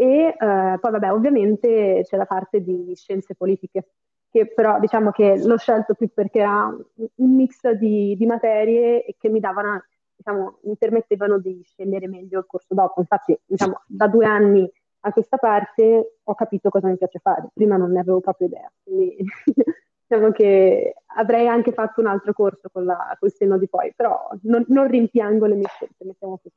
E 0.00 0.34
eh, 0.34 0.34
poi, 0.80 0.90
vabbè, 0.92 1.12
ovviamente 1.12 2.00
c'è 2.04 2.16
la 2.16 2.24
parte 2.24 2.62
di 2.62 2.94
scienze 2.94 3.34
politiche, 3.34 3.88
che 4.30 4.46
però 4.46 4.80
diciamo 4.80 5.10
che 5.10 5.36
l'ho 5.44 5.58
scelto 5.58 5.92
più 5.92 6.08
perché 6.08 6.38
era 6.38 6.74
un 6.94 7.34
mix 7.34 7.68
di, 7.72 8.16
di 8.16 8.24
materie 8.24 9.04
che 9.18 9.28
mi 9.28 9.40
davano, 9.40 9.84
diciamo, 10.16 10.60
mi 10.62 10.74
permettevano 10.78 11.38
di 11.38 11.60
scegliere 11.62 12.08
meglio 12.08 12.38
il 12.38 12.46
corso 12.46 12.72
dopo. 12.72 13.00
Infatti, 13.00 13.38
diciamo, 13.44 13.82
da 13.86 14.08
due 14.08 14.24
anni 14.24 14.66
a 15.00 15.12
questa 15.12 15.36
parte 15.36 16.16
ho 16.22 16.34
capito 16.34 16.70
cosa 16.70 16.88
mi 16.88 16.96
piace 16.96 17.18
fare, 17.18 17.50
prima 17.52 17.76
non 17.76 17.92
ne 17.92 18.00
avevo 18.00 18.20
proprio 18.20 18.46
idea. 18.46 18.72
Quindi 18.82 19.16
diciamo 20.08 20.32
che 20.32 20.94
avrei 21.16 21.46
anche 21.46 21.72
fatto 21.72 22.00
un 22.00 22.06
altro 22.06 22.32
corso 22.32 22.70
con 22.72 22.86
la, 22.86 23.14
col 23.20 23.32
senno 23.34 23.58
di 23.58 23.68
poi, 23.68 23.92
però 23.94 24.30
non, 24.44 24.64
non 24.68 24.88
rimpiango 24.88 25.44
le 25.44 25.56
mie 25.56 25.68
scelte, 25.68 26.06
mettiamo 26.06 26.38
così. 26.42 26.56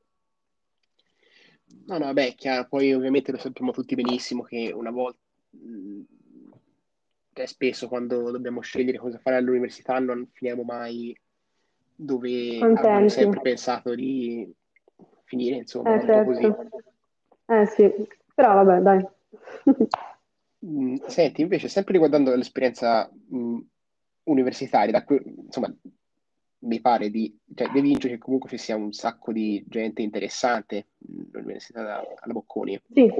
No, 1.85 1.97
no, 1.97 2.13
beh, 2.13 2.35
chiaro, 2.35 2.67
poi 2.67 2.93
ovviamente 2.93 3.31
lo 3.31 3.37
sappiamo 3.37 3.71
tutti 3.71 3.95
benissimo 3.95 4.43
che 4.43 4.71
una 4.73 4.89
volta, 4.89 5.19
mh, 5.49 6.01
cioè 7.33 7.45
spesso 7.45 7.87
quando 7.87 8.31
dobbiamo 8.31 8.61
scegliere 8.61 8.97
cosa 8.97 9.17
fare 9.19 9.35
all'università 9.35 9.99
non 9.99 10.29
finiamo 10.31 10.63
mai 10.63 11.15
dove 11.95 12.59
Contenti. 12.59 12.79
avevano 12.79 13.09
sempre 13.09 13.41
pensato 13.41 13.93
di 13.95 14.49
finire, 15.25 15.57
insomma, 15.57 15.95
Eh, 15.95 16.05
certo. 16.05 16.71
Eh 17.47 17.65
sì, 17.67 17.91
però 18.33 18.63
vabbè, 18.63 18.81
dai. 18.81 19.07
Mm, 20.65 20.95
Senti, 21.07 21.41
invece, 21.41 21.67
sempre 21.67 21.91
riguardando 21.93 22.33
l'esperienza 22.33 23.11
mm, 23.35 23.59
universitaria, 24.23 24.91
da 24.93 25.03
que- 25.03 25.21
insomma, 25.45 25.73
mi 26.63 26.79
pare 26.79 27.09
di, 27.09 27.37
cioè, 27.53 27.69
devince 27.71 28.07
che 28.09 28.17
comunque 28.17 28.49
ci 28.49 28.57
sia 28.57 28.75
un 28.75 28.91
sacco 28.91 29.31
di 29.31 29.63
gente 29.67 30.01
interessante 30.01 30.87
all'Università 31.33 31.99
alla 32.19 32.33
Bocconi. 32.33 32.79
Sì, 32.93 33.11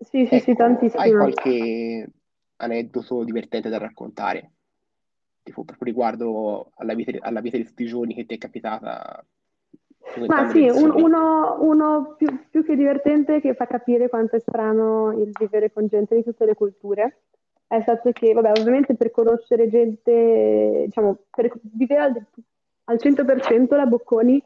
sì, 0.00 0.26
sì, 0.26 0.26
sì, 0.26 0.36
Ecco, 0.36 0.50
hai 0.52 0.56
tantissimo. 0.56 1.16
qualche 1.16 2.10
aneddoto 2.56 3.24
divertente 3.24 3.68
da 3.68 3.78
raccontare? 3.78 4.50
Tipo, 5.42 5.64
proprio 5.64 5.86
riguardo 5.86 6.70
alla 6.76 6.94
vita, 6.94 7.12
alla 7.20 7.40
vita 7.40 7.56
di 7.56 7.64
tutti 7.64 7.82
i 7.82 7.86
giorni 7.86 8.14
che 8.14 8.26
ti 8.26 8.34
è 8.34 8.38
capitata 8.38 9.24
Ma 10.26 10.48
sì, 10.50 10.68
un- 10.68 10.90
uno, 10.90 11.58
uno 11.60 12.14
più, 12.16 12.28
più 12.50 12.64
che 12.64 12.76
divertente 12.76 13.40
che 13.40 13.54
fa 13.54 13.66
capire 13.66 14.08
quanto 14.08 14.36
è 14.36 14.40
strano 14.40 15.12
il 15.20 15.32
vivere 15.38 15.70
con 15.72 15.86
gente 15.86 16.14
di 16.14 16.22
tutte 16.24 16.46
le 16.46 16.54
culture 16.54 17.18
è 17.66 17.80
stato 17.80 18.12
che, 18.12 18.32
vabbè, 18.32 18.52
ovviamente 18.60 18.94
per 18.94 19.10
conoscere 19.10 19.68
gente, 19.68 20.82
diciamo, 20.86 21.16
per 21.34 21.52
vivere 21.62 22.00
al, 22.00 22.24
al 22.84 22.98
100% 22.98 23.76
la 23.76 23.86
Bocconi, 23.86 24.42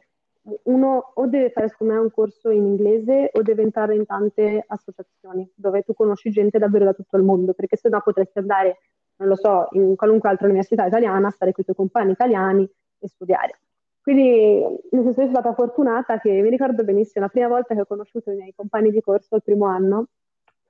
uno 0.63 1.11
o 1.15 1.27
deve 1.27 1.49
fare, 1.51 1.69
secondo 1.69 1.93
me, 1.93 1.99
un 1.99 2.11
corso 2.11 2.49
in 2.49 2.65
inglese 2.65 3.29
o 3.33 3.41
deve 3.41 3.61
entrare 3.61 3.95
in 3.95 4.05
tante 4.05 4.63
associazioni 4.65 5.49
dove 5.53 5.83
tu 5.83 5.93
conosci 5.93 6.31
gente 6.31 6.57
davvero 6.57 6.85
da 6.85 6.93
tutto 6.93 7.17
il 7.17 7.23
mondo, 7.23 7.53
perché 7.53 7.75
se 7.75 7.89
no 7.89 8.01
potresti 8.01 8.39
andare, 8.39 8.79
non 9.17 9.27
lo 9.27 9.35
so, 9.35 9.67
in 9.71 9.95
qualunque 9.95 10.29
altra 10.29 10.47
università 10.47 10.85
italiana, 10.85 11.29
stare 11.29 11.51
con 11.51 11.61
i 11.61 11.65
tuoi 11.65 11.75
compagni 11.75 12.11
italiani 12.11 12.69
e 12.99 13.07
studiare. 13.07 13.59
Quindi, 14.01 14.61
nel 14.91 15.03
senso, 15.03 15.13
sono 15.13 15.29
stata 15.29 15.53
fortunata 15.53 16.19
che 16.19 16.31
mi 16.41 16.49
ricordo 16.49 16.83
benissimo 16.83 17.25
la 17.25 17.31
prima 17.31 17.47
volta 17.47 17.75
che 17.75 17.81
ho 17.81 17.85
conosciuto 17.85 18.31
i 18.31 18.35
miei 18.35 18.53
compagni 18.55 18.91
di 18.91 19.01
corso 19.01 19.35
il 19.35 19.43
primo 19.43 19.65
anno, 19.65 20.07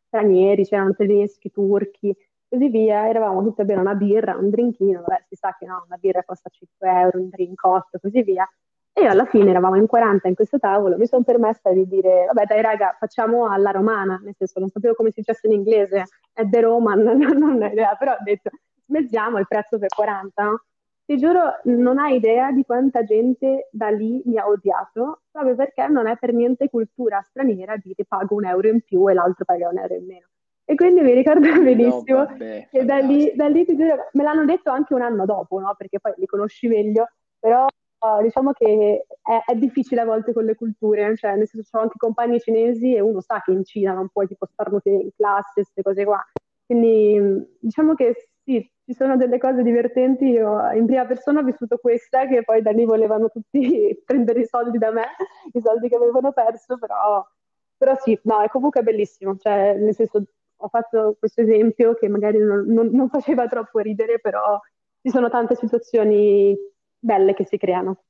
stranieri, 0.08 0.66
c'erano 0.66 0.94
tedeschi, 0.94 1.52
turchi, 1.52 2.14
così 2.50 2.70
via, 2.70 3.08
eravamo 3.08 3.44
tutti 3.44 3.62
a 3.62 3.64
bere 3.64 3.80
una 3.80 3.94
birra, 3.94 4.36
un 4.36 4.50
drinkino, 4.50 5.02
vabbè, 5.02 5.26
si 5.28 5.36
sa 5.36 5.56
che 5.58 5.66
no, 5.66 5.84
una 5.86 5.98
birra 5.98 6.24
costa 6.24 6.50
5 6.50 6.90
euro, 6.90 7.20
un 7.20 7.30
drink 7.30 7.56
costa, 7.56 8.00
così 8.00 8.24
via. 8.24 8.48
E 8.92 9.04
io 9.04 9.10
alla 9.12 9.26
fine 9.26 9.52
eravamo 9.52 9.76
in 9.76 9.86
40 9.86 10.28
in 10.28 10.36
questo 10.36 10.58
tavolo, 10.58 10.98
mi 10.98 11.06
sono 11.06 11.24
permessa 11.24 11.72
di 11.72 11.88
dire, 11.88 12.26
vabbè 12.26 12.46
dai 12.46 12.62
raga, 12.62 12.96
facciamo 13.00 13.48
alla 13.50 13.72
romana, 13.72 14.20
nel 14.24 14.34
senso 14.36 14.60
non 14.60 14.70
sapevo 14.70 14.96
come 14.96 15.12
si 15.12 15.20
dicesse 15.22 15.48
in 15.48 15.54
inglese, 15.54 16.06
è 16.34 16.48
the 16.50 16.60
Roman, 16.62 17.00
non, 17.04 17.18
non 17.18 17.62
ho 17.62 17.66
idea, 17.66 17.96
però 17.96 18.14
ho 18.14 18.24
detto, 18.24 18.50
smezziamo 18.88 19.38
il 19.38 19.48
prezzo 19.48 19.78
per 19.78 19.90
40, 19.90 20.44
no? 20.44 20.64
Ti 21.06 21.18
giuro, 21.18 21.60
non 21.64 21.98
hai 21.98 22.16
idea 22.18 22.52
di 22.52 22.64
quanta 22.64 23.04
gente 23.04 23.70
da 23.72 23.90
lì 23.90 24.22
mi 24.26 24.38
ha 24.38 24.48
odiato, 24.48 25.22
proprio 25.32 25.56
perché 25.56 25.88
non 25.88 26.06
è 26.08 26.18
per 26.18 26.34
niente 26.34 26.70
cultura 26.70 27.20
straniera 27.22 27.78
dire 27.78 28.06
pago 28.08 28.36
un 28.36 28.46
euro 28.46 28.68
in 28.68 28.82
più 28.82 29.10
e 29.10 29.14
l'altro 29.14 29.44
paga 29.44 29.70
un 29.70 29.80
euro 29.80 29.96
in 29.96 30.06
meno. 30.06 30.28
E 30.70 30.76
quindi 30.76 31.02
mi 31.02 31.14
ricordo 31.14 31.48
No, 31.50 31.64
benissimo 31.64 32.26
vabbè, 32.26 32.68
che 32.70 32.86
da 32.86 33.00
lì, 33.00 33.32
da 33.34 33.48
lì 33.48 33.66
me 33.68 34.24
l'hanno 34.24 34.46
detto 34.46 34.70
anche 34.70 34.94
un 34.94 35.02
anno 35.02 35.26
dopo, 35.26 35.60
no? 35.60 35.74
Perché 35.76 36.00
poi 36.00 36.14
li 36.18 36.28
conosci 36.28 36.68
meglio, 36.68 37.08
però 37.40 37.66
eh, 37.66 38.22
diciamo 38.22 38.52
che 38.52 39.08
è, 39.20 39.52
è 39.52 39.56
difficile 39.56 40.02
a 40.02 40.06
volte 40.06 40.32
con 40.32 40.46
le 40.46 40.54
culture, 40.54 41.16
cioè 41.18 41.36
nel 41.38 41.48
senso 41.48 41.76
ho 41.76 41.82
anche 41.82 41.96
compagni 41.98 42.40
cinesi 42.40 42.94
e 42.94 43.00
uno 43.00 43.20
sa 43.20 43.42
che 43.44 43.52
in 43.52 43.64
Cina 43.64 43.94
non 43.94 44.10
puoi 44.10 44.28
tipo 44.28 44.46
starnuti 44.46 44.90
in 44.90 45.10
classe, 45.16 45.54
queste 45.54 45.82
cose 45.82 46.04
qua. 46.06 46.24
Quindi 46.68 47.58
diciamo 47.60 47.96
che 47.96 48.30
sì, 48.44 48.72
ci 48.86 48.94
sono 48.94 49.18
delle 49.18 49.40
cose 49.40 49.64
divertenti. 49.64 50.26
Io 50.26 50.72
in 50.74 50.86
prima 50.86 51.06
persona 51.08 51.40
ho 51.40 51.44
vissuto 51.44 51.78
questa, 51.78 52.28
che 52.28 52.44
poi 52.44 52.62
da 52.62 52.70
lì 52.70 52.86
volevano 52.86 53.30
tutti 53.30 54.00
prendere 54.06 54.42
i 54.42 54.46
soldi 54.46 54.78
da 54.78 54.92
me, 54.92 55.08
i 55.52 55.62
soldi 55.62 55.90
che 55.90 55.96
avevano 55.96 56.32
perso, 56.32 56.78
però, 56.78 57.28
però 57.76 57.96
sì, 57.96 58.20
no, 58.26 58.42
è 58.42 58.50
comunque 58.50 58.84
bellissimo. 58.84 59.36
Cioè, 59.36 59.74
nel 59.74 59.96
senso, 59.96 60.26
ho 60.62 60.68
fatto 60.68 61.16
questo 61.20 61.42
esempio 61.42 61.94
che 61.96 62.08
magari 62.08 62.40
non, 62.40 62.66
non- 62.68 62.90
non 62.92 63.10
faceva 63.10 63.48
troppo 63.48 63.80
ridere, 63.80 64.20
però 64.20 64.60
ci 65.02 65.10
sono 65.10 65.30
tante 65.30 65.56
situazioni 65.56 66.56
belle 67.00 67.34
che 67.34 67.46
si 67.46 67.58
creano. 67.58 68.04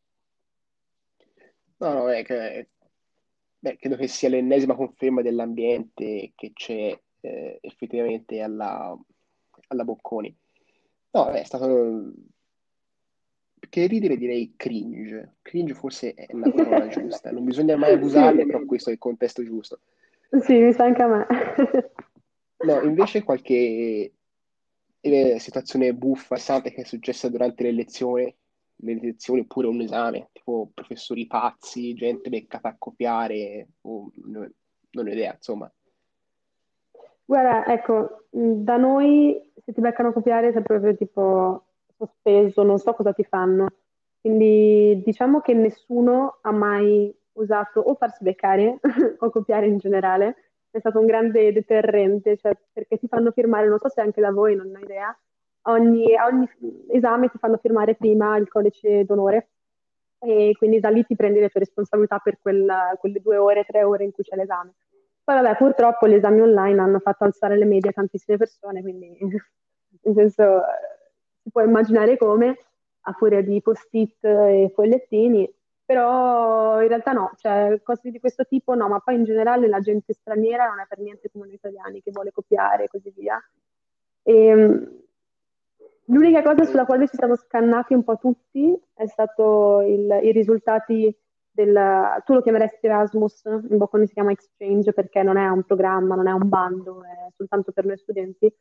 No, 1.77 1.94
no, 1.94 2.10
è 2.10 2.24
che, 2.24 2.70
beh, 3.60 3.77
credo 3.77 3.96
che 3.96 4.08
sia 4.08 4.29
l'ennesima 4.29 4.75
conferma 4.75 5.22
dell'ambiente 5.22 6.32
che 6.36 6.51
c'è 6.53 7.00
eh, 7.22 7.58
effettivamente 7.62 8.41
alla, 8.41 8.98
alla 9.68 9.84
Bocconi. 9.84 10.36
No, 11.12 11.29
è 11.29 11.44
stato, 11.44 12.12
che 13.70 13.88
ridere 13.88 14.18
direi 14.18 14.53
cringe. 14.56 15.36
Cringe 15.41 15.74
forse 15.74 16.13
è 16.13 16.25
la 16.34 16.51
parola 16.51 16.88
giusta. 16.88 17.32
Non 17.32 17.46
bisogna 17.46 17.77
mai 17.77 17.94
abusarne, 17.94 18.46
però 18.46 18.63
questo 18.65 18.89
è 18.89 18.94
il 18.94 19.00
contesto 19.00 19.44
giusto. 19.44 19.79
sì, 20.41 20.60
mi 20.60 20.74
sa 20.74 20.86
anche 20.86 21.01
a 21.01 21.08
me. 21.08 21.27
No, 22.62 22.82
invece 22.82 23.24
qualche 23.24 24.13
eh, 25.01 25.39
situazione 25.39 25.94
buffa, 25.94 26.36
interessante 26.36 26.72
che 26.72 26.82
è 26.82 26.86
successa 26.86 27.30
durante 27.30 27.63
le 27.63 27.72
lezioni, 27.72 28.36
le 28.82 29.00
lezioni 29.01 29.42
oppure 29.42 29.68
un 29.68 29.82
esame, 29.82 30.30
tipo 30.34 30.70
professori 30.74 31.28
pazzi, 31.28 31.94
gente 31.94 32.30
beccata 32.30 32.70
a 32.70 32.75
copiare, 32.78 33.70
o, 33.82 34.12
no- 34.25 34.50
non 34.92 35.08
ho 35.08 35.12
idea, 35.12 35.34
insomma. 35.34 35.72
Guarda, 37.25 37.66
ecco, 37.68 38.25
mh, 38.32 38.63
da 38.63 38.78
noi 38.78 39.51
se 39.63 39.74
ti 39.74 39.82
beccano 39.82 40.10
a 40.10 40.13
copiare 40.13 40.51
sei 40.51 40.63
proprio 40.63 40.96
tipo 40.96 41.66
sospeso, 41.96 42.63
non 42.63 42.80
so 42.80 42.94
cosa 42.94 43.13
ti 43.13 43.24
fanno. 43.24 43.68
Quindi 44.20 45.01
diciamo 45.06 45.39
che 45.39 45.54
nessuno 45.54 46.39
ha 46.42 46.51
mai 46.51 47.13
usato 47.34 47.80
o 47.80 47.96
farsi 47.96 48.24
beccare 48.24 48.80
o 49.20 49.30
copiare 49.30 49.68
in 49.68 49.78
generale. 49.78 50.49
È 50.71 50.79
stato 50.79 50.99
un 50.99 51.05
grande 51.05 51.51
deterrente, 51.51 52.38
cioè 52.38 52.53
perché 52.71 52.97
ti 52.97 53.07
fanno 53.07 53.31
firmare, 53.31 53.67
non 53.67 53.79
so 53.79 53.89
se 53.89 54.01
anche 54.01 54.21
da 54.21 54.31
voi, 54.31 54.55
non 54.55 54.71
ho 54.73 54.79
idea, 54.79 55.17
ogni, 55.63 56.13
ogni 56.15 56.47
esame 56.89 57.29
ti 57.29 57.38
fanno 57.38 57.57
firmare 57.57 57.95
prima 57.95 58.38
il 58.38 58.47
codice 58.47 59.03
d'onore 59.03 59.49
e 60.19 60.53
quindi 60.57 60.79
da 60.79 60.89
lì 60.89 61.05
ti 61.05 61.15
prendi 61.15 61.39
le 61.39 61.49
tue 61.49 61.61
responsabilità 61.61 62.19
per 62.19 62.39
quella- 62.41 62.95
quelle 62.99 63.19
due 63.21 63.38
ore, 63.38 63.63
tre 63.65 63.83
ore 63.83 64.03
in 64.03 64.11
cui 64.11 64.23
c'è 64.23 64.35
l'esame. 64.35 64.73
Poi 65.23 65.41
vabbè, 65.41 65.57
purtroppo 65.57 66.07
gli 66.07 66.13
esami 66.15 66.41
online 66.41 66.81
hanno 66.81 66.99
fatto 66.99 67.23
alzare 67.23 67.57
le 67.57 67.65
medie 67.65 67.91
a 67.91 67.93
tantissime 67.93 68.38
persone, 68.38 68.81
quindi 68.81 69.17
nel 70.01 70.15
senso 70.15 70.43
eh, 70.43 70.61
si 71.43 71.49
può 71.51 71.61
immaginare 71.61 72.17
come, 72.17 72.57
a 73.01 73.13
furia 73.13 73.41
di 73.41 73.61
post-it 73.61 74.23
e 74.23 74.71
fogliettini, 74.73 75.51
però 75.89 76.84
in 76.84 76.88
realtà 76.88 77.13
no, 77.13 77.31
cioè 77.38 77.81
cose 77.81 78.12
di 78.12 78.19
questo 78.19 78.46
tipo 78.46 78.75
no, 78.75 78.88
ma 78.88 79.00
poi 79.00 79.15
in 79.15 79.24
generale 79.24 79.67
la 79.67 79.79
gente 79.79 80.13
straniera 80.13 80.67
non 80.67 80.79
è 80.79 80.86
per 80.88 81.00
niente 81.00 81.31
come 81.31 81.48
noi 81.48 81.55
italiani 81.55 82.00
che 82.03 82.12
vuole 82.12 82.31
copiare 82.31 82.84
e 82.84 82.88
così 82.89 83.12
via. 83.15 83.43
E, 84.22 84.88
l'unica 86.05 86.43
cosa 86.43 86.63
sulla 86.65 86.86
quale 86.86 87.08
ci 87.08 87.15
siamo 87.17 87.36
scannati 87.36 87.96
un 87.96 88.03
po' 88.03 88.17
tutti 88.17 88.79
è 88.93 89.08
stato 89.08 89.81
il- 89.81 90.19
i 90.22 90.31
risultati 90.31 91.12
del, 91.50 92.22
tu 92.24 92.34
lo 92.36 92.43
chiameresti 92.43 92.86
Erasmus, 92.86 93.46
in 93.46 93.77
Bocconi 93.77 94.05
si 94.05 94.13
chiama 94.13 94.29
Exchange 94.29 94.93
perché 94.93 95.24
non 95.24 95.38
è 95.38 95.48
un 95.48 95.63
programma, 95.63 96.13
non 96.13 96.27
è 96.27 96.31
un 96.34 96.48
bando, 96.48 97.01
è 97.01 97.31
soltanto 97.36 97.72
per 97.72 97.86
noi 97.86 97.98
studenti, 97.98 98.53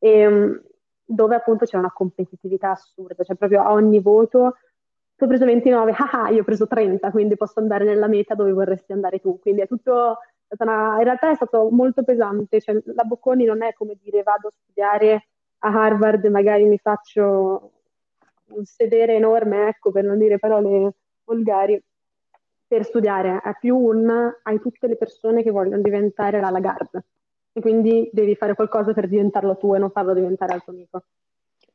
e, 0.00 0.28
mh, 0.28 0.62
dove 1.04 1.36
appunto 1.36 1.66
c'è 1.66 1.76
una 1.76 1.92
competitività 1.92 2.70
assurda, 2.72 3.22
cioè 3.22 3.36
proprio 3.36 3.62
a 3.62 3.70
ogni 3.70 4.00
voto 4.00 4.56
hai 5.24 5.28
preso 5.28 5.44
29, 5.44 5.92
ah 6.12 6.30
io 6.30 6.40
ho 6.42 6.44
preso 6.44 6.66
30, 6.66 7.10
quindi 7.10 7.36
posso 7.36 7.60
andare 7.60 7.84
nella 7.84 8.08
meta 8.08 8.34
dove 8.34 8.52
vorresti 8.52 8.92
andare 8.92 9.18
tu, 9.20 9.38
quindi 9.40 9.62
è 9.62 9.66
tutto, 9.66 10.18
una- 10.58 10.96
in 10.98 11.04
realtà 11.04 11.30
è 11.30 11.34
stato 11.34 11.68
molto 11.70 12.02
pesante, 12.04 12.60
cioè 12.60 12.80
la 12.84 13.04
Bocconi 13.04 13.44
non 13.44 13.62
è 13.62 13.72
come 13.72 13.96
dire 14.00 14.22
vado 14.22 14.48
a 14.48 14.52
studiare 14.52 15.28
a 15.58 15.68
Harvard, 15.68 16.24
magari 16.26 16.64
mi 16.64 16.78
faccio 16.78 17.70
un 18.46 18.64
sedere 18.64 19.14
enorme, 19.14 19.68
ecco, 19.68 19.90
per 19.90 20.04
non 20.04 20.18
dire 20.18 20.38
parole 20.38 20.94
volgari, 21.24 21.82
per 22.66 22.84
studiare, 22.84 23.40
è 23.42 23.56
più 23.58 23.76
un 23.76 24.32
hai 24.42 24.60
tutte 24.60 24.86
le 24.86 24.96
persone 24.96 25.42
che 25.42 25.50
vogliono 25.50 25.82
diventare 25.82 26.40
la 26.40 26.50
Lagarde. 26.50 27.04
E 27.52 27.60
quindi 27.60 28.10
devi 28.12 28.34
fare 28.34 28.54
qualcosa 28.54 28.92
per 28.92 29.08
diventarlo 29.08 29.56
tu 29.56 29.74
e 29.74 29.78
non 29.78 29.90
farlo 29.90 30.12
diventare 30.12 30.54
al 30.54 30.62
tuo 30.64 30.72
amico. 30.72 31.04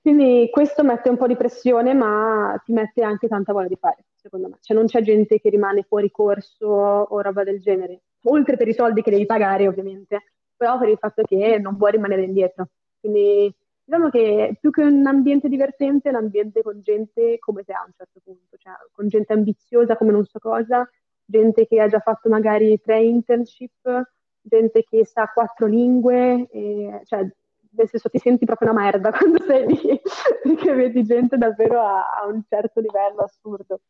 Quindi 0.01 0.49
questo 0.49 0.83
mette 0.83 1.09
un 1.09 1.17
po' 1.17 1.27
di 1.27 1.35
pressione, 1.35 1.93
ma 1.93 2.59
ti 2.63 2.71
mette 2.73 3.03
anche 3.03 3.27
tanta 3.27 3.51
voglia 3.53 3.67
di 3.67 3.77
fare, 3.79 4.05
secondo 4.15 4.47
me. 4.47 4.57
Cioè 4.61 4.75
non 4.75 4.85
c'è 4.85 5.01
gente 5.01 5.39
che 5.39 5.49
rimane 5.49 5.83
fuori 5.83 6.09
corso 6.09 6.67
o 6.67 7.21
roba 7.21 7.43
del 7.43 7.59
genere, 7.59 8.03
oltre 8.23 8.55
per 8.57 8.67
i 8.67 8.73
soldi 8.73 9.01
che 9.01 9.11
devi 9.11 9.25
pagare, 9.25 9.67
ovviamente, 9.67 10.23
però 10.55 10.77
per 10.79 10.89
il 10.89 10.97
fatto 10.97 11.23
che 11.23 11.59
non 11.59 11.75
vuoi 11.77 11.91
rimanere 11.91 12.23
indietro. 12.23 12.69
Quindi 12.99 13.53
diciamo 13.83 14.09
che 14.09 14.57
più 14.59 14.71
che 14.71 14.83
un 14.83 15.05
ambiente 15.05 15.49
divertente, 15.49 16.09
è 16.09 16.11
un 16.11 16.17
ambiente 16.23 16.61
con 16.61 16.79
gente 16.81 17.37
come 17.39 17.63
te 17.63 17.73
a 17.73 17.83
un 17.85 17.91
certo 17.95 18.19
punto, 18.23 18.57
cioè 18.57 18.73
con 18.91 19.07
gente 19.07 19.33
ambiziosa 19.33 19.97
come 19.97 20.11
non 20.11 20.23
so 20.25 20.39
cosa, 20.39 20.89
gente 21.25 21.67
che 21.67 21.79
ha 21.81 21.87
già 21.87 21.99
fatto 21.99 22.29
magari 22.29 22.79
tre 22.81 23.01
internship, 23.03 24.01
gente 24.41 24.83
che 24.83 25.05
sa 25.05 25.27
quattro 25.33 25.67
lingue, 25.67 26.47
e- 26.51 27.01
cioè 27.05 27.27
nel 27.71 27.87
senso 27.87 28.09
ti 28.09 28.17
senti 28.17 28.45
proprio 28.45 28.71
una 28.71 28.81
merda 28.81 29.11
quando 29.15 29.43
sei 29.43 29.67
lì, 29.67 30.01
perché 30.43 30.73
vedi 30.73 31.03
gente 31.03 31.37
davvero 31.37 31.79
a, 31.79 32.19
a 32.21 32.27
un 32.27 32.41
certo 32.47 32.79
livello 32.79 33.21
assurdo. 33.21 33.81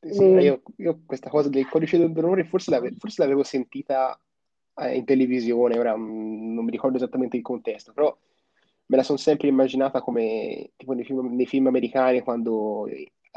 Sì, 0.00 0.24
io, 0.24 0.60
io, 0.76 1.00
questa 1.06 1.30
cosa 1.30 1.48
del 1.48 1.66
codice 1.66 1.98
d'onore 2.12 2.44
forse, 2.44 2.70
l'ave, 2.70 2.92
forse 2.98 3.22
l'avevo 3.22 3.42
sentita 3.42 4.18
eh, 4.76 4.96
in 4.96 5.04
televisione, 5.04 5.78
ora 5.78 5.96
mm, 5.96 6.54
non 6.54 6.64
mi 6.64 6.70
ricordo 6.70 6.96
esattamente 6.96 7.36
il 7.36 7.42
contesto, 7.42 7.92
però 7.92 8.14
me 8.86 8.96
la 8.96 9.02
sono 9.02 9.16
sempre 9.16 9.48
immaginata 9.48 10.02
come 10.02 10.72
tipo 10.76 10.92
nei 10.92 11.04
film, 11.04 11.34
nei 11.34 11.46
film 11.46 11.68
americani 11.68 12.20
quando 12.20 12.86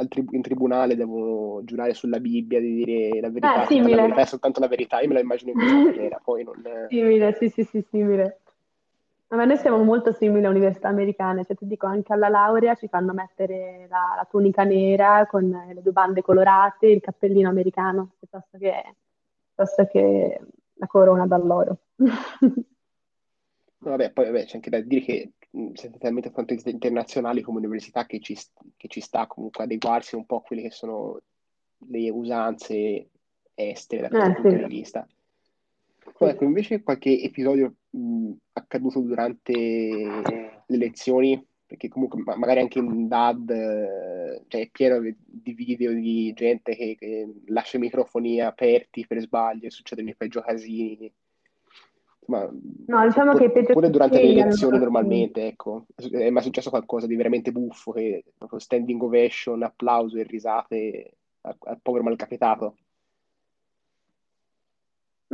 tri- 0.09 0.27
in 0.31 0.41
tribunale 0.41 0.97
devono 0.97 1.63
giurare 1.63 1.93
sulla 1.93 2.19
Bibbia 2.19 2.59
di 2.59 2.73
dire 2.73 3.21
la 3.21 3.29
verità, 3.29 3.65
eh, 3.65 3.81
la 3.81 4.01
verità 4.01 4.21
è 4.21 4.25
soltanto 4.25 4.59
la 4.59 4.67
verità, 4.67 4.99
io 4.99 5.07
me 5.07 5.13
la 5.13 5.21
immagino 5.21 5.51
in 5.51 5.57
questa 5.57 5.77
maniera, 5.83 6.21
poi 6.21 6.43
non... 6.43 6.87
Simile, 6.89 7.33
sì, 7.33 7.47
sì, 7.49 7.63
sì, 7.63 7.85
simile. 7.89 8.41
Ma 9.29 9.43
noi 9.43 9.57
siamo 9.57 9.83
molto 9.83 10.13
simili 10.13 10.45
alle 10.45 10.57
università 10.57 10.87
americane, 10.87 11.43
cioè 11.43 11.55
ti 11.57 11.67
dico 11.67 11.85
anche 11.85 12.13
alla 12.13 12.29
laurea 12.29 12.75
ci 12.75 12.87
fanno 12.87 13.11
mettere 13.11 13.85
la, 13.89 14.13
la 14.15 14.27
tunica 14.29 14.63
nera 14.63 15.27
con 15.27 15.49
le 15.49 15.81
due 15.81 15.91
bande 15.91 16.21
colorate, 16.21 16.87
il 16.87 17.01
cappellino 17.01 17.49
americano, 17.49 18.13
piuttosto 18.17 18.57
che, 18.57 18.95
piuttosto 19.53 19.85
che 19.87 20.39
la 20.73 20.87
corona 20.87 21.27
d'alloro. 21.27 21.77
Vabbè, 23.79 24.11
poi 24.11 24.25
vabbè, 24.25 24.45
c'è 24.45 24.55
anche 24.55 24.69
da 24.71 24.81
dire 24.81 25.01
che 25.01 25.31
siete 25.73 25.97
talmente 25.97 26.31
tanto 26.31 26.53
internazionali 26.65 27.41
come 27.41 27.59
università 27.59 28.05
che 28.05 28.19
ci, 28.19 28.37
che 28.75 28.87
ci 28.87 28.99
sta 28.99 29.27
comunque 29.27 29.63
adeguarsi 29.63 30.15
un 30.15 30.25
po' 30.25 30.37
a 30.37 30.41
quelle 30.41 30.63
che 30.63 30.71
sono 30.71 31.19
le 31.89 32.09
usanze 32.09 33.09
estere 33.53 34.01
da 34.01 34.09
questo 34.09 34.29
eh, 34.29 34.33
punto 34.33 34.49
sì. 34.49 34.57
di 34.57 34.67
vista. 34.67 35.07
Ecco, 36.19 36.43
invece 36.43 36.81
qualche 36.81 37.21
episodio 37.21 37.75
mh, 37.89 38.31
accaduto 38.53 38.99
durante 39.01 39.51
le 39.53 40.77
lezioni, 40.77 41.45
perché 41.65 41.89
comunque 41.89 42.21
ma- 42.23 42.37
magari 42.37 42.61
anche 42.61 42.79
in 42.79 43.07
DAD 43.07 43.49
eh, 43.49 44.43
cioè, 44.47 44.61
è 44.61 44.69
pieno 44.69 44.99
di 45.01 45.53
video 45.53 45.91
di 45.93 46.31
gente 46.33 46.75
che, 46.75 46.95
che 46.97 47.33
lascia 47.47 47.77
i 47.77 47.81
microfoni 47.81 48.39
aperti 48.39 49.05
per 49.05 49.19
sbaglio 49.19 49.67
e 49.67 49.71
succedono 49.71 50.09
i 50.09 50.15
peggio 50.15 50.41
casini. 50.41 51.11
Ma, 52.27 52.41
no, 52.41 53.05
diciamo 53.05 53.31
pure, 53.31 53.51
che 53.51 53.73
pure 53.73 53.89
durante 53.89 54.21
le 54.21 54.33
lezioni 54.33 54.77
normalmente, 54.77 55.47
ecco, 55.47 55.85
è 55.95 56.29
mai 56.29 56.43
successo 56.43 56.69
qualcosa 56.69 57.07
di 57.07 57.15
veramente 57.15 57.53
buffo, 57.53 57.93
che 57.93 58.23
proprio 58.37 58.59
standing 58.59 59.01
ovation, 59.01 59.63
applauso 59.63 60.17
e 60.17 60.23
risate 60.23 61.13
al, 61.41 61.55
al 61.57 61.79
povero 61.81 62.03
malcapitato? 62.03 62.75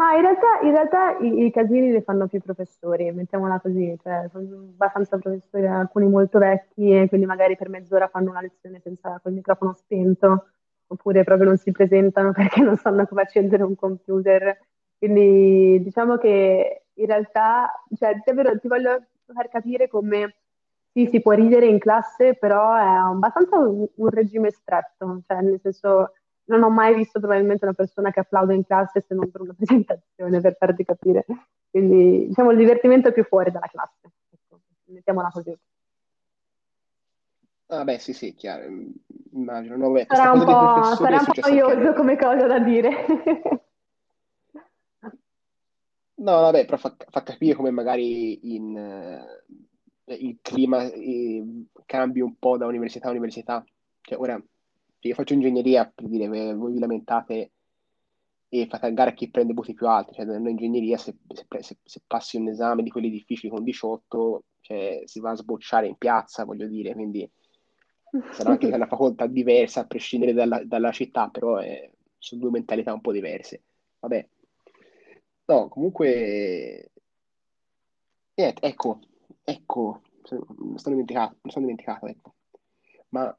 Ma 0.03 0.15
in 0.15 0.21
realtà, 0.21 0.59
in 0.63 0.71
realtà 0.71 1.17
i, 1.19 1.45
i 1.45 1.51
casini 1.51 1.89
li 1.89 2.01
fanno 2.01 2.27
più 2.27 2.39
i 2.39 2.41
professori, 2.41 3.09
mettiamola 3.13 3.61
così, 3.61 3.97
cioè 4.03 4.27
sono 4.29 4.43
abbastanza 4.73 5.17
professori, 5.17 5.65
alcuni 5.65 6.09
molto 6.09 6.39
vecchi 6.39 6.91
e 6.91 7.07
quindi 7.07 7.25
magari 7.25 7.55
per 7.55 7.69
mezz'ora 7.69 8.09
fanno 8.09 8.31
una 8.31 8.41
lezione 8.41 8.81
senza 8.83 9.17
col 9.23 9.31
microfono 9.31 9.71
spento, 9.71 10.47
oppure 10.87 11.23
proprio 11.23 11.47
non 11.47 11.57
si 11.57 11.71
presentano 11.71 12.33
perché 12.35 12.61
non 12.61 12.75
sanno 12.75 13.05
come 13.07 13.21
accendere 13.21 13.63
un 13.63 13.75
computer. 13.75 14.59
Quindi 14.97 15.81
diciamo 15.81 16.17
che 16.17 16.83
in 16.95 17.05
realtà, 17.05 17.71
cioè, 17.95 18.21
davvero 18.25 18.59
ti 18.59 18.67
voglio 18.67 19.05
far 19.33 19.47
capire 19.47 19.87
come 19.87 20.35
sì, 20.91 21.07
si 21.07 21.21
può 21.21 21.31
ridere 21.31 21.67
in 21.67 21.79
classe, 21.79 22.35
però 22.35 22.75
è 22.75 22.83
abbastanza 22.83 23.57
un, 23.57 23.87
un 23.95 24.09
regime 24.09 24.51
stretto, 24.51 25.21
cioè 25.25 25.39
nel 25.39 25.61
senso 25.61 26.11
non 26.45 26.63
ho 26.63 26.69
mai 26.69 26.93
visto 26.95 27.19
probabilmente 27.19 27.65
una 27.65 27.73
persona 27.73 28.11
che 28.11 28.19
applaude 28.19 28.53
in 28.53 28.65
classe 28.65 29.03
se 29.07 29.13
non 29.15 29.29
per 29.31 29.41
una 29.41 29.53
presentazione, 29.57 30.41
per 30.41 30.55
farti 30.57 30.83
capire. 30.83 31.25
Quindi, 31.69 32.27
diciamo, 32.27 32.51
il 32.51 32.57
divertimento 32.57 33.09
è 33.09 33.13
più 33.13 33.23
fuori 33.23 33.51
dalla 33.51 33.67
classe. 33.67 34.11
Ecco, 34.29 34.59
mettiamola 34.85 35.29
così. 35.29 35.57
Ah 37.67 37.83
beh, 37.83 37.97
sì, 37.97 38.13
sì, 38.13 38.35
chiaro, 38.35 38.65
immagino. 39.31 39.77
No, 39.77 39.89
beh, 39.91 40.05
sarà 40.07 40.31
un 40.31 40.43
po', 40.43 40.83
sarà 40.95 41.17
un 41.17 41.25
po 41.25 41.49
noioso 41.49 41.93
come 41.93 42.17
cosa 42.17 42.45
da 42.45 42.59
dire. 42.59 43.05
no, 46.15 46.41
vabbè, 46.41 46.65
però 46.65 46.77
fa, 46.77 46.95
fa, 47.09 47.23
capire 47.23 47.55
come 47.55 47.71
magari 47.71 48.53
in, 48.53 48.75
uh, 48.75 50.13
il 50.13 50.37
clima 50.41 50.83
eh, 50.83 51.43
cambi 51.85 52.21
un 52.21 52.35
po' 52.37 52.57
da 52.57 52.67
università 52.67 53.07
a 53.07 53.11
università. 53.11 53.63
Cioè, 54.01 54.19
ora 54.19 54.39
io 55.07 55.15
faccio 55.15 55.33
ingegneria, 55.33 55.91
per 55.93 56.07
dire, 56.07 56.27
voi 56.53 56.73
vi 56.73 56.79
lamentate 56.79 57.51
e 58.49 58.67
fate 58.67 58.85
a 58.85 58.91
gara 58.91 59.13
chi 59.13 59.31
prende 59.31 59.53
voti 59.53 59.73
più 59.73 59.87
alti, 59.87 60.13
cioè 60.13 60.25
in 60.25 60.45
ingegneria 60.45 60.97
se, 60.97 61.15
se, 61.59 61.77
se, 61.83 62.01
passi 62.05 62.37
un 62.37 62.49
esame 62.49 62.83
di 62.83 62.91
quelli 62.91 63.09
difficili 63.09 63.51
con 63.51 63.63
18, 63.63 64.43
cioè, 64.61 65.01
si 65.05 65.19
va 65.19 65.31
a 65.31 65.35
sbocciare 65.35 65.87
in 65.87 65.95
piazza, 65.95 66.45
voglio 66.45 66.67
dire, 66.67 66.93
quindi 66.93 67.29
sarà 68.31 68.51
anche 68.51 68.67
una 68.67 68.85
facoltà 68.85 69.25
diversa 69.25 69.81
a 69.81 69.85
prescindere 69.85 70.33
dalla, 70.33 70.63
dalla 70.63 70.91
città, 70.91 71.29
però 71.29 71.57
è, 71.57 71.89
sono 72.17 72.41
due 72.41 72.51
mentalità 72.51 72.93
un 72.93 73.01
po' 73.01 73.11
diverse. 73.11 73.63
Vabbè. 73.99 74.27
No, 75.45 75.67
comunque... 75.67 76.91
Niente, 78.35 78.65
ecco, 78.65 78.99
ecco, 79.43 80.01
mi 80.57 80.79
sono 80.79 80.95
dimenticato, 80.95 81.37
mi 81.41 81.51
sono 81.51 81.65
dimenticato, 81.65 82.05
ecco. 82.07 82.33
Ma 83.09 83.35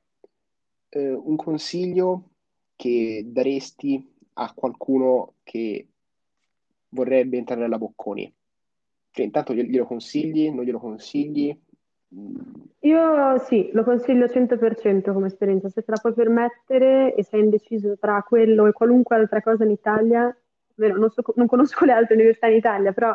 eh, 0.94 1.12
un 1.12 1.36
consiglio 1.36 2.30
che 2.76 3.24
daresti 3.26 4.12
a 4.34 4.52
qualcuno 4.54 5.34
che 5.42 5.86
vorrebbe 6.90 7.36
entrare 7.36 7.64
alla 7.64 7.78
Bocconi? 7.78 8.32
Cioè, 9.10 9.24
intanto 9.24 9.54
glielo 9.54 9.86
consigli, 9.86 10.50
non 10.50 10.64
glielo 10.64 10.78
consigli? 10.78 11.56
Io 12.80 13.38
sì, 13.38 13.70
lo 13.72 13.82
consiglio 13.82 14.26
100% 14.26 15.12
come 15.12 15.26
esperienza, 15.26 15.68
se 15.68 15.82
te 15.82 15.90
la 15.90 15.98
puoi 16.00 16.14
permettere 16.14 17.14
e 17.14 17.24
sei 17.24 17.40
indeciso 17.40 17.96
tra 17.98 18.22
quello 18.26 18.66
e 18.66 18.72
qualunque 18.72 19.16
altra 19.16 19.40
cosa 19.40 19.64
in 19.64 19.70
Italia, 19.70 20.36
non, 20.76 21.10
so, 21.10 21.22
non 21.36 21.46
conosco 21.46 21.84
le 21.84 21.92
altre 21.92 22.14
università 22.14 22.46
in 22.48 22.56
Italia, 22.56 22.92
però 22.92 23.12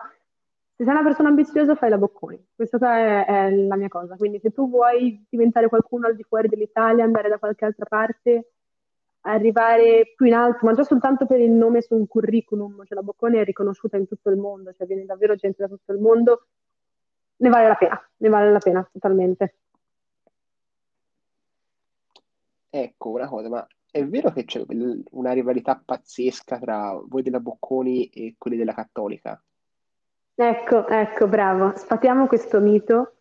se 0.80 0.86
sei 0.86 0.94
una 0.94 1.04
persona 1.04 1.28
ambiziosa 1.28 1.76
fai 1.76 1.90
la 1.90 1.98
Bocconi, 1.98 2.42
questa 2.56 2.78
è, 2.78 3.26
è, 3.26 3.52
la 3.54 3.76
mia 3.76 3.90
cosa, 3.90 4.16
quindi 4.16 4.40
se 4.40 4.52
tu 4.52 4.70
vuoi 4.70 5.26
diventare 5.30 5.68
qualcuno 5.68 6.08
al 6.08 6.16
di 6.16 6.24
fuori 6.24 6.48
dell'Italia, 6.48 7.04
andare 7.04 7.28
da 7.28 7.38
qualche 7.38 7.66
altra 7.66 7.84
parte, 7.84 8.52
arrivare 9.24 10.14
più 10.16 10.26
in 10.26 10.36
alto, 10.36 10.66
ma 10.66 10.74
già 10.74 10.86
soltanto 10.86 11.26
per 11.26 11.42
il 11.42 11.52
nome 11.52 11.82
su 11.82 11.96
un 11.96 12.08
curriculum, 12.08 12.86
cioè 12.86 12.96
la 12.96 13.04
Bocconi 13.04 13.40
è 13.40 13.44
riconosciuta 13.44 13.98
in 13.98 14.08
tutto 14.08 14.30
il 14.30 14.38
mondo, 14.38 14.72
cioè 14.72 14.88
viene 14.88 15.04
davvero 15.04 15.36
gente 15.36 15.62
da 15.62 15.68
tutto 15.68 15.92
il 15.92 16.00
mondo, 16.00 16.46
ne 17.36 17.50
vale 17.50 17.68
la 17.68 17.76
pena, 17.76 18.10
ne 18.16 18.30
vale 18.30 18.50
la 18.50 18.60
pena 18.60 18.90
totalmente. 18.90 19.56
Ecco, 22.70 23.10
una 23.10 23.28
cosa, 23.28 23.50
ma 23.50 23.68
è 23.92 24.06
vero 24.06 24.32
che 24.32 24.46
c'è 24.46 24.64
una 25.12 25.34
rivalità 25.34 25.82
pazzesca 25.84 26.58
tra 26.58 26.98
voi 27.06 27.22
della 27.22 27.42
Bocconi 27.42 28.06
e 28.06 28.36
quelli 28.38 28.56
della 28.56 28.74
Cattolica? 28.74 29.44
Ecco, 30.42 30.88
ecco, 30.88 31.28
bravo. 31.28 31.74
Sfatiamo 31.76 32.26
questo 32.28 32.62
mito. 32.62 33.16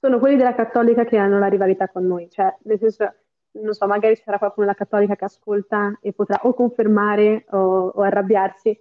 Sono 0.00 0.18
quelli 0.18 0.36
della 0.36 0.54
Cattolica 0.54 1.04
che 1.04 1.18
hanno 1.18 1.38
la 1.38 1.48
rivalità 1.48 1.88
con 1.88 2.06
noi, 2.06 2.30
cioè, 2.30 2.56
nel 2.62 2.78
senso, 2.78 3.12
non 3.52 3.74
so, 3.74 3.86
magari 3.86 4.16
sarà 4.16 4.38
qualcuno 4.38 4.64
della 4.64 4.78
Cattolica 4.78 5.14
che 5.14 5.26
ascolta 5.26 5.98
e 6.00 6.14
potrà 6.14 6.40
o 6.44 6.54
confermare 6.54 7.44
o, 7.50 7.88
o 7.88 8.00
arrabbiarsi, 8.00 8.80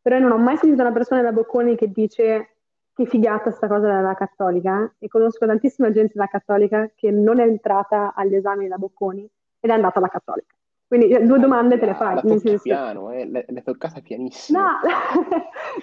però 0.00 0.20
non 0.20 0.30
ho 0.30 0.38
mai 0.38 0.56
sentito 0.56 0.82
una 0.82 0.92
persona 0.92 1.20
da 1.22 1.32
Bocconi 1.32 1.74
che 1.74 1.90
dice 1.90 2.50
che 2.94 3.06
figata 3.06 3.50
sta 3.50 3.66
cosa 3.66 3.88
della 3.88 4.14
Cattolica 4.14 4.94
e 4.96 5.08
conosco 5.08 5.46
tantissima 5.46 5.90
gente 5.90 6.12
della 6.14 6.28
Cattolica 6.28 6.90
che 6.94 7.10
non 7.10 7.40
è 7.40 7.44
entrata 7.44 8.14
agli 8.14 8.36
esami 8.36 8.64
della 8.64 8.78
Bocconi 8.78 9.28
ed 9.58 9.70
è 9.70 9.72
andata 9.72 9.98
alla 9.98 10.08
Cattolica. 10.08 10.54
Quindi 10.88 11.08
eh, 11.08 11.20
due 11.24 11.40
domande 11.40 11.78
te 11.78 11.86
le 11.86 11.94
fai. 11.94 12.14
La 12.14 12.20
nel 12.22 12.38
senso... 12.38 12.62
piano, 12.62 13.10
eh? 13.10 13.28
l'hai 13.28 13.62
toccata 13.64 14.00
pianissimo. 14.00 14.60
No, 14.60 14.68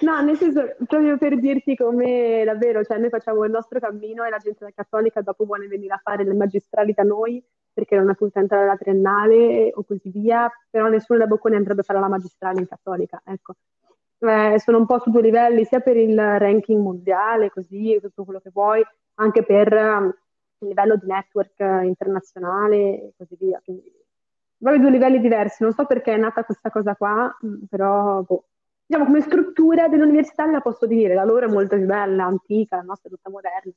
no, 0.00 0.22
nel 0.22 0.36
senso, 0.36 0.74
proprio 0.86 1.18
per 1.18 1.38
dirti 1.38 1.76
come 1.76 2.42
davvero, 2.44 2.82
cioè 2.84 2.98
noi 2.98 3.10
facciamo 3.10 3.44
il 3.44 3.50
nostro 3.50 3.78
cammino 3.80 4.24
e 4.24 4.30
la 4.30 4.38
gente 4.38 4.72
cattolica 4.74 5.20
dopo 5.20 5.44
vuole 5.44 5.66
venire 5.66 5.92
a 5.92 6.00
fare 6.02 6.24
le 6.24 6.34
magistrali 6.34 6.92
da 6.94 7.02
noi 7.02 7.42
perché 7.74 7.96
non 7.96 8.08
ha 8.08 8.14
potuto 8.14 8.38
entrare 8.38 8.62
alla 8.64 8.76
triennale 8.76 9.72
o 9.74 9.82
così 9.84 10.08
via, 10.08 10.50
però 10.70 10.86
nessuno 10.88 11.18
da 11.18 11.26
Bocconi 11.26 11.56
andrebbe 11.56 11.80
a 11.80 11.84
fare 11.84 11.98
la 11.98 12.08
magistrale 12.08 12.60
in 12.60 12.68
cattolica, 12.68 13.20
ecco. 13.24 13.54
Eh, 14.20 14.58
sono 14.60 14.78
un 14.78 14.86
po' 14.86 15.00
su 15.00 15.10
due 15.10 15.20
livelli, 15.20 15.64
sia 15.64 15.80
per 15.80 15.96
il 15.96 16.16
ranking 16.16 16.80
mondiale, 16.80 17.50
così, 17.50 17.98
tutto 18.00 18.24
quello 18.24 18.40
che 18.40 18.50
vuoi, 18.52 18.82
anche 19.14 19.42
per 19.42 19.72
um, 19.72 20.14
il 20.60 20.68
livello 20.68 20.96
di 20.96 21.06
network 21.06 21.58
internazionale 21.84 22.76
e 22.76 23.12
così 23.18 23.36
via. 23.38 23.60
Quindi 23.62 24.03
proprio 24.64 24.80
due 24.80 24.90
livelli 24.90 25.20
diversi. 25.20 25.62
Non 25.62 25.74
so 25.74 25.84
perché 25.84 26.14
è 26.14 26.16
nata 26.16 26.42
questa 26.42 26.70
cosa 26.70 26.96
qua, 26.96 27.36
mm, 27.44 27.64
però 27.68 28.22
boh. 28.22 28.44
diciamo 28.86 29.04
come 29.04 29.20
struttura 29.20 29.88
dell'università 29.88 30.46
la 30.46 30.60
posso 30.60 30.86
dire, 30.86 31.14
la 31.14 31.24
loro 31.24 31.46
è 31.46 31.50
molto 31.50 31.76
più 31.76 31.84
bella, 31.84 32.24
antica, 32.24 32.76
la 32.76 32.82
nostra 32.82 33.10
è 33.10 33.12
tutta 33.12 33.30
moderna, 33.30 33.72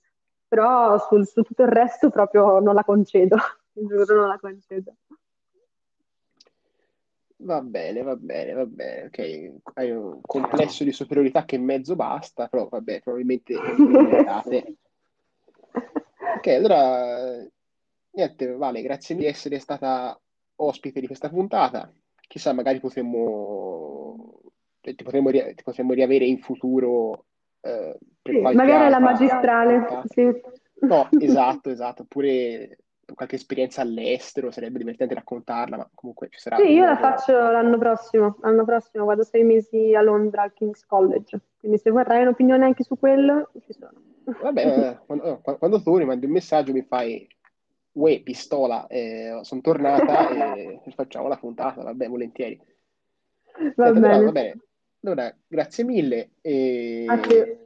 però 0.47 0.97
sul, 0.97 1.28
su 1.28 1.41
tutto 1.41 1.63
il 1.63 1.69
resto 1.69 2.10
proprio 2.10 2.60
non 2.60 2.73
la 2.73 2.86
concedo, 2.86 3.36
giuro 3.73 4.15
non 4.15 4.28
la 4.30 4.39
concedo. 4.39 4.95
Va 7.39 7.62
bene, 7.62 8.02
va 8.02 8.15
bene, 8.15 8.54
va 8.54 8.65
bene. 8.65 9.06
Ok, 9.06 9.52
hai 9.76 9.91
un 9.91 10.21
complesso 10.21 10.84
di 10.84 10.91
superiorità 10.91 11.45
che 11.45 11.60
mezzo 11.60 11.95
basta, 11.95 12.47
però 12.47 12.67
vabbè, 12.67 13.02
probabilmente. 13.02 13.56
Ok, 16.38 16.47
allora, 16.47 17.43
niente, 18.12 18.56
Vale, 18.56 18.82
grazie 18.84 19.15
di 19.15 19.26
essere 19.26 19.58
stata 19.60 20.19
ospite 20.58 21.00
di 21.00 21.08
questa 21.08 21.30
puntata. 21.30 21.91
Chissà, 22.28 22.54
magari 22.54 22.80
potremmo, 22.80 24.41
ti 24.82 24.96
potremmo, 25.04 25.32
ti 25.32 25.63
potremmo 25.63 25.93
riavere 25.93 26.26
in 26.26 26.39
futuro 26.39 27.26
eh, 27.62 27.98
sì, 28.24 28.39
magari 28.39 28.89
la 28.89 29.00
magistrale, 29.00 30.04
sì. 30.06 30.41
No, 30.82 31.10
esatto, 31.20 31.70
esatto, 31.70 32.04
oppure 32.04 32.78
qualche 33.13 33.36
esperienza 33.36 33.82
all'estero, 33.82 34.52
sarebbe 34.52 34.80
divertente 34.80 35.13
raccontarla, 35.13 35.78
ma 35.78 35.89
comunque 35.93 36.28
ci 36.30 36.39
sarà. 36.39 36.58
Sì, 36.58 36.72
io 36.72 36.86
la 36.86 36.98
faccio 36.98 37.32
l'anno 37.34 37.78
prossimo, 37.78 38.38
l'anno 38.41 38.65
prossimo 38.65 39.06
vado 39.06 39.24
sei 39.24 39.43
mesi 39.43 39.96
a 39.96 40.02
Londra 40.02 40.43
al 40.43 40.54
King's 40.54 40.86
College, 40.86 41.39
quindi 41.60 41.78
se 41.78 41.89
vorrai 41.89 42.22
un'opinione 42.22 42.65
anche 42.65 42.84
su 42.84 42.98
quello, 43.00 43.50
ci 43.65 43.74
sono. 43.74 43.93
Vabbè, 44.41 44.62
eh, 44.89 45.00
quando, 45.06 45.41
quando 45.41 45.82
tu 45.82 45.98
mi 45.98 46.06
mandi 46.06 46.26
un 46.26 46.34
messaggio 46.34 46.74
mi 46.74 46.84
fai, 46.84 47.28
uè, 47.98 48.22
pistola, 48.22 48.88
eh, 48.88 49.40
sono 49.42 49.62
tornata 49.62 50.30
e 50.30 50.82
facciamo 50.96 51.28
la 51.28 51.38
puntata, 51.38 51.82
vabbè, 51.84 52.08
volentieri. 52.08 52.60
Va, 53.76 53.92
bene. 53.92 54.08
Allora, 54.08 54.24
va 54.24 54.32
bene. 54.32 54.62
Allora, 55.04 55.36
grazie 55.48 55.84
mille 55.84 56.32
e 56.42 57.06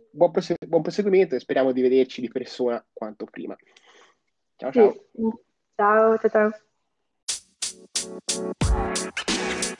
buon, 0.09 0.31
prosegu- 0.31 0.65
buon 0.65 0.81
proseguimento 0.81 1.35
e 1.35 1.39
speriamo 1.39 1.71
di 1.71 1.81
vederci 1.81 2.21
di 2.21 2.29
persona 2.29 2.83
quanto 2.91 3.25
prima. 3.25 3.55
Ciao 4.55 4.71
ciao. 4.71 4.95
Ciao 5.75 6.17
ciao 6.17 6.51
ciao. 9.65 9.79